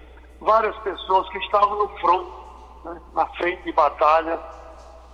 várias 0.42 0.76
pessoas 0.78 1.30
que 1.30 1.38
estavam 1.40 1.78
no 1.78 1.88
front, 2.00 2.28
né? 2.86 3.02
na 3.16 3.26
frente 3.38 3.64
de 3.64 3.72
batalha, 3.74 4.40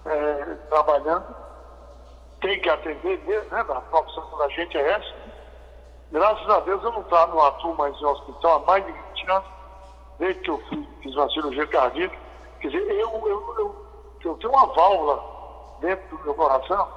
é, 0.06 0.56
trabalhando. 0.70 1.36
Tem 2.42 2.60
que 2.60 2.70
atender 2.70 3.20
mesmo, 3.26 3.50
né? 3.50 3.62
A 3.62 3.82
profissão 3.82 4.38
da 4.38 4.48
gente 4.50 4.78
é 4.78 4.92
essa. 4.92 5.16
Graças 6.12 6.50
a 6.50 6.60
Deus 6.62 6.84
eu 6.84 6.92
não, 6.92 7.04
tá, 7.04 7.28
não 7.28 7.44
atuo 7.44 7.76
mais 7.76 8.00
em 8.00 8.06
hospital 8.06 8.56
há 8.56 8.60
mais 8.60 8.86
de 8.86 8.92
20 8.92 9.32
anos, 9.32 9.50
desde 10.20 10.42
que 10.42 10.50
eu 10.50 10.58
fui, 10.70 10.88
fiz 11.02 11.16
uma 11.16 11.30
cirurgia 11.30 11.68
cardíaca. 11.68 12.16
Quer 12.60 12.68
dizer, 12.70 12.92
eu, 12.92 13.10
eu, 13.28 13.56
eu, 13.58 13.86
eu 14.24 14.36
tenho 14.36 14.54
uma 14.54 14.68
válvula 14.68 15.24
dentro 15.82 16.18
do 16.18 16.24
meu 16.24 16.34
coração, 16.36 16.88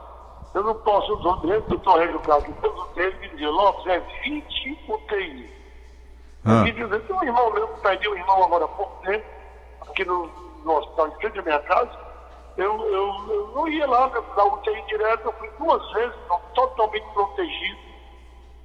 eu 0.54 0.62
não 0.62 0.74
posso, 0.74 1.16
dentro 1.46 1.68
do 1.68 1.78
Torreio 1.80 2.12
do 2.12 2.20
que 2.20 2.52
todos 2.60 2.96
eles 2.96 3.18
me 3.20 3.28
diziam, 3.30 3.52
Lopes, 3.52 3.86
é 3.86 3.98
20 4.22 4.84
UTI. 4.88 5.58
Ah. 6.44 6.62
Me 6.62 6.72
dizem, 6.72 7.00
tem 7.00 7.16
um 7.16 7.24
irmão 7.24 7.52
meu 7.52 7.68
que 7.68 7.80
perdeu 7.80 8.12
um 8.12 8.16
irmão 8.16 8.44
agora 8.44 8.64
há 8.64 8.68
pouco 8.68 9.04
tempo, 9.04 9.26
aqui 9.82 10.04
no, 10.04 10.26
no 10.64 10.78
hospital, 10.78 11.08
em 11.08 11.14
frente 11.16 11.38
à 11.38 11.42
minha 11.42 11.58
casa. 11.60 12.07
Eu, 12.58 12.74
eu, 12.88 13.32
eu 13.32 13.52
não 13.54 13.68
ia 13.68 13.86
lá 13.86 14.10
na 14.36 14.44
UTI 14.44 14.82
direto, 14.88 15.26
eu 15.26 15.32
fui 15.34 15.48
duas 15.60 15.92
vezes, 15.92 16.16
não, 16.28 16.40
totalmente 16.54 17.06
protegido, 17.14 17.78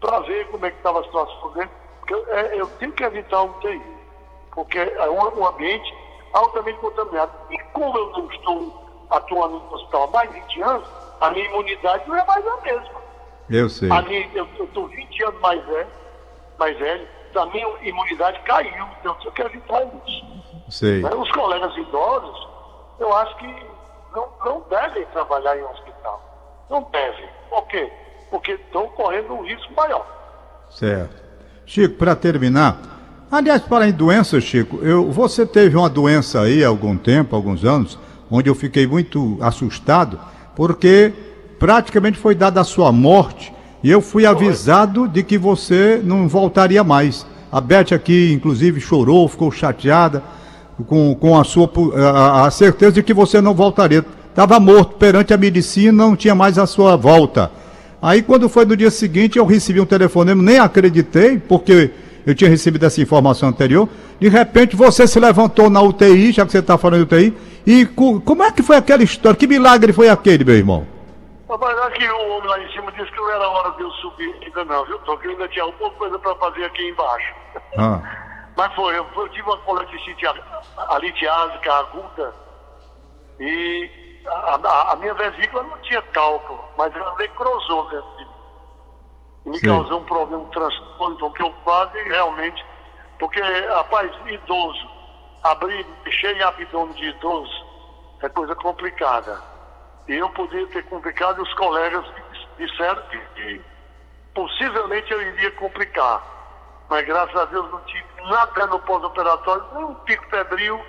para 0.01 0.19
ver 0.21 0.47
como 0.47 0.65
é 0.65 0.71
que 0.71 0.77
estava 0.77 0.99
a 0.99 1.03
situação 1.03 1.53
dele. 1.53 1.69
Porque 1.99 2.13
eu, 2.15 2.34
é, 2.34 2.60
eu 2.60 2.67
tenho 2.79 2.91
que 2.91 3.03
evitar 3.03 3.38
a 3.38 3.43
UTI, 3.43 3.82
porque 4.51 4.79
é 4.79 5.10
um, 5.10 5.39
um 5.39 5.47
ambiente 5.47 5.93
altamente 6.34 6.79
contaminado. 6.79 7.32
E 7.51 7.60
como 7.71 7.95
eu 7.95 8.10
não 8.13 8.32
estou 8.32 9.06
atuando 9.12 9.60
no 9.60 9.75
hospital 9.75 10.03
há 10.06 10.08
mais 10.08 10.34
de 10.34 10.39
20 10.39 10.62
anos, 10.63 10.89
a 11.21 11.29
minha 11.29 11.45
imunidade 11.45 12.10
não 12.10 12.15
é 12.15 12.25
mais 12.25 12.47
a 12.47 12.58
mesma. 12.62 13.01
Eu 13.47 13.69
sei. 13.69 13.91
A 13.91 14.01
minha, 14.01 14.27
eu 14.34 14.47
estou 14.60 14.88
20 14.88 15.23
anos 15.23 15.39
mais 15.39 15.63
velho, 15.67 15.88
mais 16.58 16.79
velho, 16.79 17.08
a 17.36 17.45
minha 17.45 17.67
imunidade 17.84 18.39
caiu, 18.39 18.88
então 18.99 19.15
eu 19.23 19.32
quero 19.34 19.49
evitar 19.49 19.84
isso. 19.84 20.25
Sei. 20.69 20.99
Mas 21.01 21.13
os 21.13 21.32
colegas 21.32 21.77
idosos, 21.77 22.47
eu 22.99 23.15
acho 23.15 23.38
que 23.38 23.73
não, 24.13 24.28
não 24.45 24.63
devem 24.69 25.06
trabalhar 25.08 25.58
em 25.58 25.63
um 25.63 25.71
hospital. 25.71 26.65
Não 26.69 26.88
devem. 26.91 27.28
Por 27.49 27.67
quê? 27.67 27.91
Porque 28.30 28.52
estão 28.54 28.88
correndo 28.89 29.34
um 29.34 29.43
risco 29.43 29.73
maior. 29.76 30.06
Certo. 30.69 31.21
Chico, 31.65 31.95
para 31.95 32.15
terminar, 32.15 32.78
aliás, 33.32 33.62
para 33.62 33.88
em 33.88 33.91
doença, 33.91 34.39
Chico, 34.39 34.80
eu, 34.82 35.12
você 35.12 35.45
teve 35.45 35.76
uma 35.76 35.89
doença 35.89 36.41
aí 36.41 36.63
há 36.63 36.67
algum 36.67 36.97
tempo, 36.97 37.36
alguns 37.36 37.63
anos, 37.63 37.97
onde 38.30 38.49
eu 38.49 38.56
fiquei 38.56 38.86
muito 38.86 39.38
assustado, 39.41 40.19
porque 40.56 41.13
praticamente 41.60 42.17
foi 42.17 42.36
dada 42.36 42.62
a 42.62 42.65
sua 42.65 42.91
morte 42.91 43.54
e 43.84 43.89
eu 43.89 44.02
fui 44.02 44.26
avisado 44.26 45.08
de 45.08 45.23
que 45.23 45.38
você 45.38 46.02
não 46.04 46.28
voltaria 46.28 46.84
mais. 46.84 47.26
A 47.52 47.62
Beth 47.62 47.93
aqui, 47.93 48.34
inclusive, 48.34 48.82
chorou, 48.82 49.28
ficou 49.28 49.52
chateada 49.52 50.23
com, 50.88 51.15
com 51.15 51.39
a 51.39 51.43
sua 51.43 51.69
a, 51.95 52.45
a 52.47 52.51
certeza 52.51 52.93
de 52.93 53.03
que 53.03 53.13
você 53.13 53.41
não 53.41 53.53
voltaria. 53.53 54.05
Estava 54.29 54.59
morto 54.59 54.95
perante 54.95 55.33
a 55.33 55.38
medicina, 55.38 55.91
não 55.91 56.15
tinha 56.15 56.33
mais 56.33 56.57
a 56.57 56.65
sua 56.65 56.95
volta. 56.95 57.51
Aí, 58.01 58.21
quando 58.21 58.49
foi 58.49 58.65
no 58.65 58.75
dia 58.75 58.91
seguinte, 58.91 59.38
eu 59.38 59.45
recebi 59.45 59.79
um 59.79 59.86
telefonema, 59.86 60.41
nem 60.41 60.59
acreditei, 60.59 61.38
porque 61.38 61.91
eu 62.25 62.33
tinha 62.33 62.49
recebido 62.49 62.86
essa 62.86 63.01
informação 63.01 63.49
anterior. 63.49 63.88
De 64.19 64.27
repente, 64.27 64.75
você 64.75 65.07
se 65.07 65.19
levantou 65.19 65.69
na 65.69 65.81
UTI, 65.81 66.31
já 66.31 66.45
que 66.45 66.51
você 66.51 66.59
está 66.59 66.77
falando 66.77 67.05
de 67.05 67.15
UTI, 67.15 67.33
e 67.65 67.86
como 67.86 68.43
é 68.43 68.51
que 68.51 68.63
foi 68.63 68.75
aquela 68.75 69.03
história? 69.03 69.38
Que 69.38 69.47
milagre 69.47 69.93
foi 69.93 70.09
aquele, 70.09 70.43
meu 70.43 70.55
irmão? 70.55 70.88
Mas 71.47 71.77
aqui 71.83 72.05
o 72.05 72.29
homem 72.31 72.49
lá 72.49 72.59
em 72.59 72.71
cima 72.73 72.91
disse 72.93 73.12
que 73.12 73.17
não 73.17 73.31
era 73.31 73.47
hora 73.47 73.71
de 73.77 73.83
eu 73.83 73.91
subir 73.91 74.33
ainda 74.57 74.65
não, 74.65 74.86
viu, 74.86 74.97
Tô, 74.99 75.17
que 75.17 75.27
ainda 75.27 75.47
tinha 75.49 75.65
alguma 75.65 75.89
coisa 75.91 76.17
para 76.19 76.36
fazer 76.36 76.63
aqui 76.65 76.89
embaixo. 76.89 77.33
Ah. 77.77 78.01
Mas 78.55 78.73
foi, 78.75 78.97
eu, 78.97 79.07
eu, 79.15 79.29
tive 79.29 79.49
uma 79.49 79.57
colecicite 79.59 80.25
alitiásica 80.77 81.73
aguda 81.73 82.33
e 83.39 84.21
a, 84.27 84.55
a, 84.55 84.91
a, 84.91 84.95
minha 84.97 85.13
vesícula 85.15 85.63
não 85.63 85.77
tinha 85.79 86.01
cálculo, 86.01 86.63
mas 86.77 86.95
ela 86.95 87.15
necrosou 87.15 87.89
dentro 87.89 88.09
de 88.17 88.25
mim. 88.25 88.31
Me 89.45 89.57
Sim. 89.59 89.67
causou 89.67 89.99
um 89.99 90.05
problema, 90.05 90.43
um 90.43 90.49
transtorno, 90.49 91.15
então 91.15 91.31
que 91.31 91.41
eu 91.41 91.51
quase 91.63 91.97
realmente, 92.03 92.63
porque, 93.19 93.41
rapaz, 93.41 94.11
idoso, 94.27 94.89
abrir, 95.43 95.85
mexer 96.05 96.37
em 96.37 96.41
abdômen 96.43 96.93
de 96.93 97.05
idoso 97.09 97.65
é 98.21 98.29
coisa 98.29 98.55
complicada. 98.55 99.41
E 100.07 100.13
eu 100.13 100.29
podia 100.29 100.65
ter 100.67 100.83
complicado 100.85 101.39
e 101.39 101.41
os 101.41 101.53
colegas 101.55 102.05
disseram 102.57 103.01
que, 103.07 103.19
que 103.35 103.61
possivelmente 104.33 105.11
eu 105.11 105.21
iria 105.21 105.51
complicar. 105.51 106.21
Mas 106.93 107.08
graças 107.08 107.36
a 107.36 107.45
Deus 107.45 107.71
não 107.71 107.79
tive 107.86 108.06
nada 108.29 108.67
no 108.67 108.79
pós-operatório, 108.82 109.65
nem 109.73 109.84
um 109.84 109.95
pico 109.95 110.23
febril, 110.29 110.79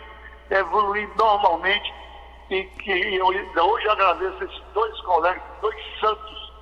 evoluí 0.51 1.09
normalmente. 1.17 1.95
E 2.51 2.63
que 2.65 3.15
eu 3.15 3.27
hoje 3.65 3.89
agradeço 3.89 4.45
esses 4.45 4.63
dois 4.75 5.01
colegas, 5.01 5.43
dois 5.63 5.83
santos 5.99 6.53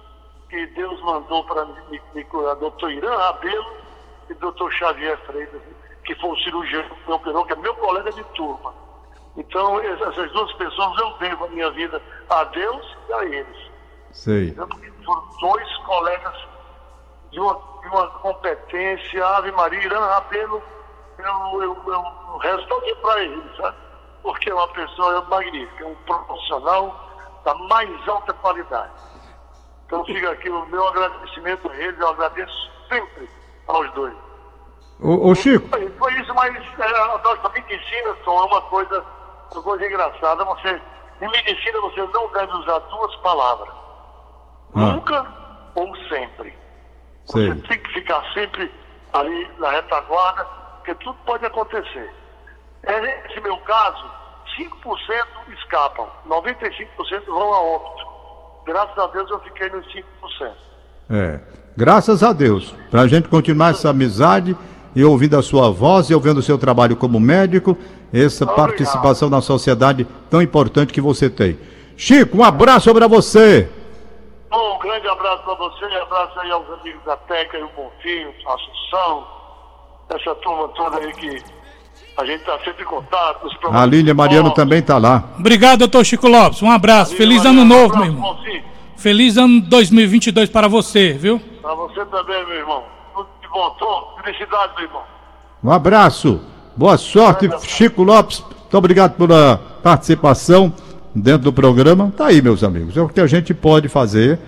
que 0.48 0.64
Deus 0.66 1.02
mandou 1.02 1.42
para 1.46 1.64
me, 1.64 2.00
me 2.14 2.22
curar, 2.26 2.54
doutor 2.54 2.92
Irã 2.92 3.16
Rabelo 3.16 3.66
e 4.30 4.34
doutor 4.34 4.72
Xavier 4.74 5.18
Freitas 5.26 5.60
que 6.04 6.14
foi 6.20 6.30
o 6.30 6.36
cirurgião 6.36 6.84
que 6.84 7.08
me 7.08 7.12
operou, 7.12 7.44
que 7.44 7.52
é 7.52 7.56
meu 7.56 7.74
colega 7.74 8.12
de 8.12 8.22
turma. 8.36 8.72
Então, 9.36 9.80
essas 9.80 10.30
duas 10.30 10.52
pessoas 10.52 11.00
eu 11.00 11.18
devo 11.18 11.46
a 11.46 11.48
minha 11.48 11.70
vida 11.72 12.00
a 12.30 12.44
Deus 12.44 12.96
e 13.08 13.12
a 13.12 13.24
eles. 13.24 13.70
Sei. 14.12 14.50
Então, 14.50 14.68
foram 15.04 15.28
dois 15.40 15.76
colegas 15.78 16.36
de 17.32 17.40
uma, 17.40 17.71
de 17.82 17.88
uma 17.88 18.06
competência, 18.08 19.26
Ave 19.26 19.52
Maria, 19.52 19.82
Irã 19.82 20.00
Rabelo, 20.00 20.62
eu, 21.18 21.62
eu, 21.62 21.76
eu, 21.86 22.00
o 22.34 22.38
resto 22.38 22.66
todo 22.68 22.96
para 22.96 23.22
ele, 23.22 23.56
sabe? 23.56 23.76
Porque 24.22 24.50
é 24.50 24.54
uma 24.54 24.68
pessoa 24.68 25.22
magnífica, 25.22 25.86
um 25.86 25.94
profissional 26.06 26.94
da 27.44 27.54
mais 27.54 28.08
alta 28.08 28.32
qualidade. 28.34 28.92
Então 29.86 30.04
fica 30.04 30.30
aqui 30.30 30.48
o 30.48 30.64
meu 30.66 30.86
agradecimento 30.88 31.70
a 31.70 31.76
eles, 31.76 31.98
eu 31.98 32.08
agradeço 32.08 32.70
sempre 32.88 33.28
aos 33.66 33.90
dois. 33.92 34.14
Ô, 35.00 35.30
ô 35.30 35.34
Chico. 35.34 35.68
Foi, 35.68 35.88
foi, 35.90 36.12
isso, 36.20 36.32
mas 36.34 36.54
é, 36.54 36.84
a 36.84 37.48
medicina 37.48 38.16
só 38.24 38.42
é 38.42 38.46
uma 38.46 38.62
coisa, 38.62 39.04
uma 39.52 39.62
coisa 39.62 39.84
engraçada. 39.84 40.44
Você, 40.44 40.80
em 41.20 41.28
medicina 41.28 41.80
você 41.80 42.00
não 42.00 42.28
deve 42.32 42.52
usar 42.52 42.78
duas 42.78 43.16
palavras. 43.16 43.74
Ah. 44.74 44.80
Nunca 44.80 45.26
ou 45.74 45.94
sempre. 46.08 46.61
Você 47.32 47.68
tem 47.68 47.78
que 47.78 47.92
ficar 47.92 48.22
sempre 48.34 48.70
ali 49.12 49.48
na 49.58 49.70
retaguarda, 49.70 50.44
porque 50.76 50.94
tudo 50.96 51.16
pode 51.24 51.44
acontecer. 51.44 52.10
É, 52.82 53.00
nesse 53.00 53.40
meu 53.40 53.56
caso, 53.58 54.04
5% 54.58 55.24
escapam, 55.58 56.06
95% 56.28 57.24
vão 57.26 57.52
a 57.54 57.60
óbito. 57.60 58.06
Graças 58.66 58.98
a 58.98 59.06
Deus 59.08 59.30
eu 59.30 59.40
fiquei 59.40 59.68
nos 59.70 59.86
5%. 59.86 60.02
É, 61.10 61.40
graças 61.76 62.22
a 62.22 62.32
Deus. 62.32 62.74
Para 62.90 63.02
a 63.02 63.06
gente 63.06 63.28
continuar 63.28 63.70
essa 63.70 63.90
amizade 63.90 64.56
e 64.94 65.04
ouvindo 65.04 65.38
a 65.38 65.42
sua 65.42 65.70
voz 65.70 66.10
e 66.10 66.14
ouvindo 66.14 66.38
o 66.38 66.42
seu 66.42 66.58
trabalho 66.58 66.96
como 66.96 67.18
médico, 67.18 67.76
essa 68.12 68.44
Obrigado. 68.44 68.66
participação 68.66 69.30
na 69.30 69.40
sociedade 69.40 70.06
tão 70.30 70.42
importante 70.42 70.92
que 70.92 71.00
você 71.00 71.30
tem. 71.30 71.58
Chico, 71.96 72.38
um 72.38 72.44
abraço 72.44 72.92
para 72.92 73.06
você. 73.06 73.68
Um 74.52 74.78
grande 74.78 75.08
abraço 75.08 75.42
para 75.44 75.54
você, 75.54 75.84
um 75.86 76.02
abraço 76.02 76.40
aí 76.40 76.50
aos 76.50 76.70
amigos 76.80 77.02
da 77.04 77.16
Teca 77.16 77.58
e 77.58 77.62
o 77.62 77.68
Bonfim, 77.68 78.26
a 78.46 78.54
Assunção, 78.54 79.26
essa 80.10 80.34
turma 80.36 80.68
toda 80.68 80.98
aí 80.98 81.12
que 81.14 81.42
a 82.18 82.24
gente 82.24 82.40
está 82.40 82.58
sempre 82.58 82.82
em 82.82 82.86
contato. 82.86 83.48
A 83.72 83.86
Lília 83.86 84.14
Mariano 84.14 84.50
também 84.52 84.80
está 84.80 84.98
lá. 84.98 85.24
Obrigado, 85.38 85.80
doutor 85.80 86.04
Chico 86.04 86.28
Lopes. 86.28 86.62
Um 86.62 86.70
abraço. 86.70 87.16
Feliz 87.16 87.44
Mariano, 87.44 87.60
ano 87.62 87.68
novo, 87.68 87.94
um 87.94 87.96
abraço, 87.96 88.04
meu 88.04 88.14
irmão. 88.14 88.34
Bonfim. 88.34 88.64
Feliz 88.96 89.36
ano 89.36 89.60
2022 89.62 90.50
para 90.50 90.68
você, 90.68 91.12
viu? 91.14 91.40
Para 91.60 91.74
você 91.74 92.04
também, 92.06 92.46
meu 92.46 92.56
irmão 92.56 92.92
voltou. 93.52 94.16
Felicidade, 94.24 94.72
meu 94.76 94.84
irmão. 94.84 95.02
Um 95.62 95.70
abraço. 95.70 96.40
Boa 96.74 96.96
sorte, 96.96 97.48
Chico 97.68 98.02
Lopes. 98.02 98.40
Muito 98.40 98.78
obrigado 98.78 99.16
pela 99.16 99.58
participação 99.82 100.72
dentro 101.14 101.42
do 101.42 101.52
programa. 101.52 102.12
Tá 102.16 102.26
aí, 102.26 102.42
meus 102.42 102.64
amigos. 102.64 102.96
É 102.96 103.02
o 103.02 103.08
que 103.08 103.20
a 103.20 103.26
gente 103.26 103.52
pode 103.54 103.88
fazer 103.88 104.38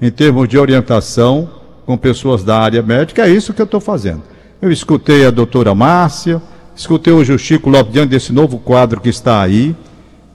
em 0.00 0.10
termos 0.10 0.48
de 0.48 0.58
orientação 0.58 1.48
com 1.86 1.96
pessoas 1.96 2.42
da 2.42 2.58
área 2.58 2.82
médica. 2.82 3.24
É 3.26 3.30
isso 3.30 3.52
que 3.52 3.60
eu 3.60 3.66
estou 3.66 3.80
fazendo. 3.80 4.22
Eu 4.60 4.72
escutei 4.72 5.24
a 5.26 5.30
doutora 5.30 5.72
Márcia, 5.74 6.42
escutei 6.74 7.12
hoje 7.12 7.32
o 7.32 7.38
Chico 7.38 7.70
Lopes 7.70 7.92
diante 7.92 8.10
desse 8.10 8.32
novo 8.32 8.58
quadro 8.58 9.00
que 9.00 9.08
está 9.08 9.40
aí, 9.42 9.76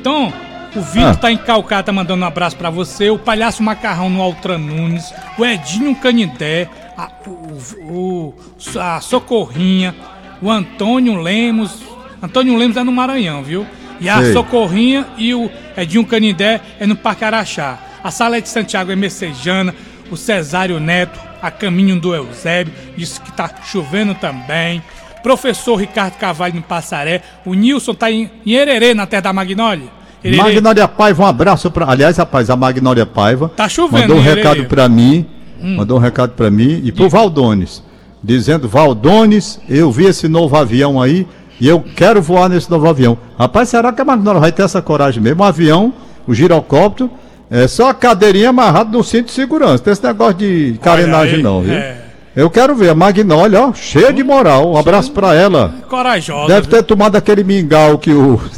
Então, 0.00 0.32
o 0.76 0.80
Vitor 0.80 1.10
Ah. 1.10 1.14
tá 1.14 1.32
em 1.32 1.36
Calcata 1.36 1.92
mandando 1.92 2.22
um 2.24 2.26
abraço 2.26 2.56
pra 2.56 2.68
você, 2.70 3.08
o 3.10 3.18
Palhaço 3.18 3.62
Macarrão 3.62 4.10
no 4.10 4.20
Altran 4.20 4.58
Nunes, 4.58 5.12
o 5.38 5.44
Edinho 5.44 5.94
Canindé, 5.94 6.68
a, 6.96 7.08
o, 7.26 7.58
o- 7.92 8.34
a 8.78 9.00
Socorrinha, 9.00 9.94
o 10.42 10.50
Antônio 10.50 11.14
Lemos, 11.20 11.78
Antônio 12.22 12.56
Lemos 12.56 12.76
é 12.76 12.82
no 12.82 12.92
Maranhão, 12.92 13.42
viu? 13.42 13.66
E 14.02 14.08
a 14.08 14.20
Sei. 14.20 14.32
Socorrinha 14.32 15.06
e 15.16 15.32
o 15.32 15.48
Edinho 15.76 16.04
Canindé 16.04 16.60
é 16.80 16.86
no 16.88 16.96
Parque 16.96 17.24
Araxá. 17.24 17.78
A 18.02 18.10
Salete 18.10 18.48
Santiago 18.48 18.90
é 18.90 18.96
Messejana, 18.96 19.72
o 20.10 20.16
Cesário 20.16 20.80
Neto, 20.80 21.20
a 21.40 21.52
caminho 21.52 22.00
do 22.00 22.12
Eusébio, 22.12 22.74
disse 22.96 23.20
que 23.20 23.30
tá 23.30 23.48
chovendo 23.64 24.12
também. 24.16 24.82
Professor 25.22 25.76
Ricardo 25.76 26.14
Cavalho 26.14 26.56
no 26.56 26.62
Passaré, 26.62 27.22
o 27.46 27.54
Nilson 27.54 27.94
tá 27.94 28.10
em, 28.10 28.28
em 28.44 28.52
Hererê, 28.54 28.92
na 28.92 29.06
terra 29.06 29.22
da 29.22 29.32
Magnólia. 29.32 29.86
Hererê. 30.22 30.42
Magnólia 30.42 30.88
Paiva, 30.88 31.22
um 31.22 31.26
abraço 31.26 31.70
para. 31.70 31.88
Aliás, 31.88 32.16
rapaz, 32.16 32.50
a 32.50 32.56
Magnólia 32.56 33.06
Paiva. 33.06 33.52
Tá 33.56 33.68
chovendo, 33.68 34.00
Mandou 34.00 34.16
um 34.16 34.20
recado 34.20 34.64
para 34.64 34.88
mim. 34.88 35.24
Hum. 35.62 35.76
Mandou 35.76 35.98
um 35.98 36.00
recado 36.00 36.32
para 36.32 36.50
mim 36.50 36.80
e 36.82 36.90
pro 36.90 37.08
Valdones. 37.08 37.84
Dizendo: 38.22 38.68
Valdones, 38.68 39.60
eu 39.68 39.92
vi 39.92 40.06
esse 40.06 40.26
novo 40.26 40.56
avião 40.56 41.00
aí 41.00 41.24
e 41.62 41.68
eu 41.68 41.78
quero 41.94 42.20
voar 42.20 42.48
nesse 42.48 42.68
novo 42.68 42.88
avião. 42.88 43.16
Rapaz, 43.38 43.68
será 43.68 43.92
que 43.92 44.02
a 44.02 44.04
Magnólia 44.04 44.40
vai 44.40 44.50
ter 44.50 44.64
essa 44.64 44.82
coragem 44.82 45.22
mesmo? 45.22 45.44
Um 45.44 45.46
avião, 45.46 45.94
o 46.26 46.34
girocóptero, 46.34 47.08
é 47.48 47.68
só 47.68 47.88
a 47.90 47.94
cadeirinha 47.94 48.48
amarrada 48.48 48.90
no 48.90 49.04
cinto 49.04 49.26
de 49.26 49.30
segurança. 49.30 49.84
Tem 49.84 49.92
esse 49.92 50.02
negócio 50.02 50.34
de 50.38 50.76
carenagem, 50.82 51.36
aí, 51.36 51.42
não, 51.44 51.62
viu? 51.62 51.72
é. 51.72 51.98
Eu 52.34 52.50
quero 52.50 52.74
ver 52.74 52.88
a 52.88 52.96
Magnólia, 52.96 53.60
ó, 53.60 53.72
cheia 53.72 54.12
de 54.12 54.24
moral. 54.24 54.72
Um 54.72 54.76
abraço 54.76 55.12
para 55.12 55.36
ela. 55.36 55.72
Corajosa. 55.88 56.48
Deve 56.48 56.62
viu? 56.62 56.70
ter 56.70 56.82
tomado 56.82 57.14
aquele 57.14 57.44
mingau 57.44 57.96
que 57.96 58.10
o. 58.10 58.40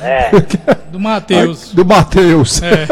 Do 0.90 0.98
Matheus. 0.98 1.74
do 1.74 1.84
Matheus. 1.84 2.62
É. 2.62 2.88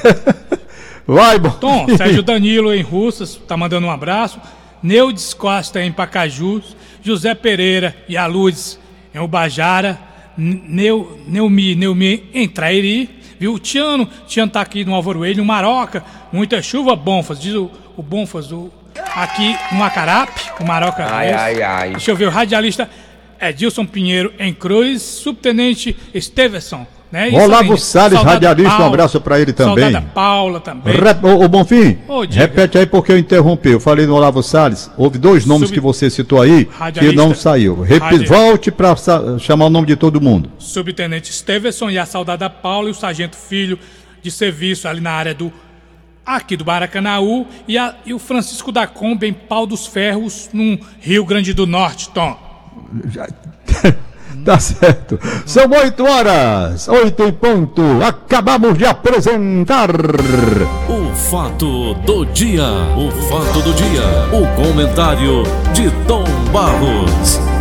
Vai, 1.06 1.38
bom. 1.38 1.50
Tom, 1.50 1.86
Sérgio 1.98 2.22
Danilo 2.22 2.72
em 2.72 2.80
Russas, 2.80 3.38
tá 3.46 3.58
mandando 3.58 3.86
um 3.86 3.90
abraço. 3.90 4.40
Neudes 4.82 5.34
Costa 5.34 5.82
em 5.82 5.92
Pacajus. 5.92 6.74
José 7.04 7.34
Pereira 7.34 7.94
e 8.08 8.16
a 8.16 8.26
Luz 8.26 8.80
em 9.14 9.18
Ubajara. 9.18 10.00
Neu, 10.36 11.22
Neumi, 11.28 11.74
Neumi 11.76 12.30
em 12.32 12.48
Trairi. 12.48 13.08
Viu? 13.38 13.54
O 13.54 13.58
Tiano, 13.58 14.08
Tiano 14.26 14.50
tá 14.50 14.62
aqui 14.62 14.84
no 14.84 14.94
Alvaroelho, 14.94 15.36
no 15.36 15.44
Maroca. 15.44 16.02
Muita 16.32 16.60
chuva, 16.62 16.96
Bonfas. 16.96 17.38
Diz 17.38 17.54
o, 17.54 17.70
o 17.96 18.02
Bonfas 18.02 18.48
do, 18.48 18.72
aqui 19.14 19.54
no 19.70 19.78
Macarape. 19.78 20.40
O 20.58 20.64
Maroca. 20.64 21.04
Ai, 21.04 21.30
ai, 21.30 21.62
ai. 21.62 21.90
Deixa 21.90 22.10
eu 22.10 22.16
ver, 22.16 22.26
o 22.26 22.30
radialista 22.30 22.88
Edilson 23.40 23.84
Pinheiro 23.84 24.32
em 24.38 24.52
Cruz. 24.52 25.02
Subtenente 25.02 25.94
Stevenson. 26.16 26.86
Né? 27.14 27.30
Olavo. 27.32 27.78
Salles, 27.78 28.18
radialista, 28.20 28.82
um 28.82 28.86
abraço 28.86 29.20
pra 29.20 29.38
ele 29.38 29.52
também. 29.52 29.84
Saudada 29.84 30.06
Paula 30.12 30.58
também. 30.58 30.94
Ô, 31.22 31.44
ô, 31.44 31.48
Bonfim, 31.48 31.96
Ô, 32.08 32.22
repete 32.22 32.76
aí 32.76 32.86
porque 32.86 33.12
eu 33.12 33.18
interrompi. 33.18 33.68
Eu 33.68 33.78
falei 33.78 34.04
no 34.04 34.16
Olavo 34.16 34.42
Salles. 34.42 34.90
Houve 34.96 35.16
dois 35.16 35.46
nomes 35.46 35.68
Sub- 35.68 35.74
que 35.74 35.80
você 35.80 36.10
citou 36.10 36.42
aí 36.42 36.68
que 36.92 37.12
não 37.12 37.32
saiu. 37.32 37.82
Repi... 37.82 38.04
Radi- 38.16 38.26
Volte 38.26 38.72
pra 38.72 38.96
sa- 38.96 39.38
chamar 39.38 39.66
o 39.66 39.70
nome 39.70 39.86
de 39.86 39.94
todo 39.94 40.20
mundo. 40.20 40.50
Subtenente 40.58 41.32
Stevenson 41.32 41.88
e 41.88 41.98
a 41.98 42.04
saudada 42.04 42.50
Paula 42.50 42.88
e 42.88 42.90
o 42.90 42.94
sargento 42.94 43.36
filho 43.36 43.78
de 44.20 44.32
serviço 44.32 44.88
ali 44.88 45.00
na 45.00 45.12
área 45.12 45.34
do 45.34 45.52
aqui 46.26 46.56
do 46.56 46.64
Baracanaú 46.64 47.46
e, 47.68 47.78
a- 47.78 47.94
e 48.04 48.12
o 48.12 48.18
Francisco 48.18 48.72
da 48.72 48.88
Kombi 48.88 49.28
em 49.28 49.32
Pau 49.32 49.66
dos 49.68 49.86
Ferros, 49.86 50.50
no 50.52 50.76
Rio 51.00 51.24
Grande 51.24 51.52
do 51.54 51.64
Norte, 51.64 52.10
Tom. 52.10 52.36
Tá 54.44 54.58
certo. 54.58 55.18
São 55.46 55.70
oito 55.70 56.04
horas, 56.04 56.86
oito 56.88 57.22
em 57.22 57.32
ponto. 57.32 57.82
Acabamos 58.04 58.76
de 58.76 58.84
apresentar. 58.84 59.90
O 59.90 61.14
fato 61.14 61.94
do 61.94 62.26
dia. 62.26 62.66
O 62.96 63.10
fato 63.28 63.62
do 63.62 63.72
dia. 63.72 64.02
O 64.32 64.62
comentário 64.62 65.44
de 65.72 65.90
Tom 66.06 66.24
Barros. 66.52 67.53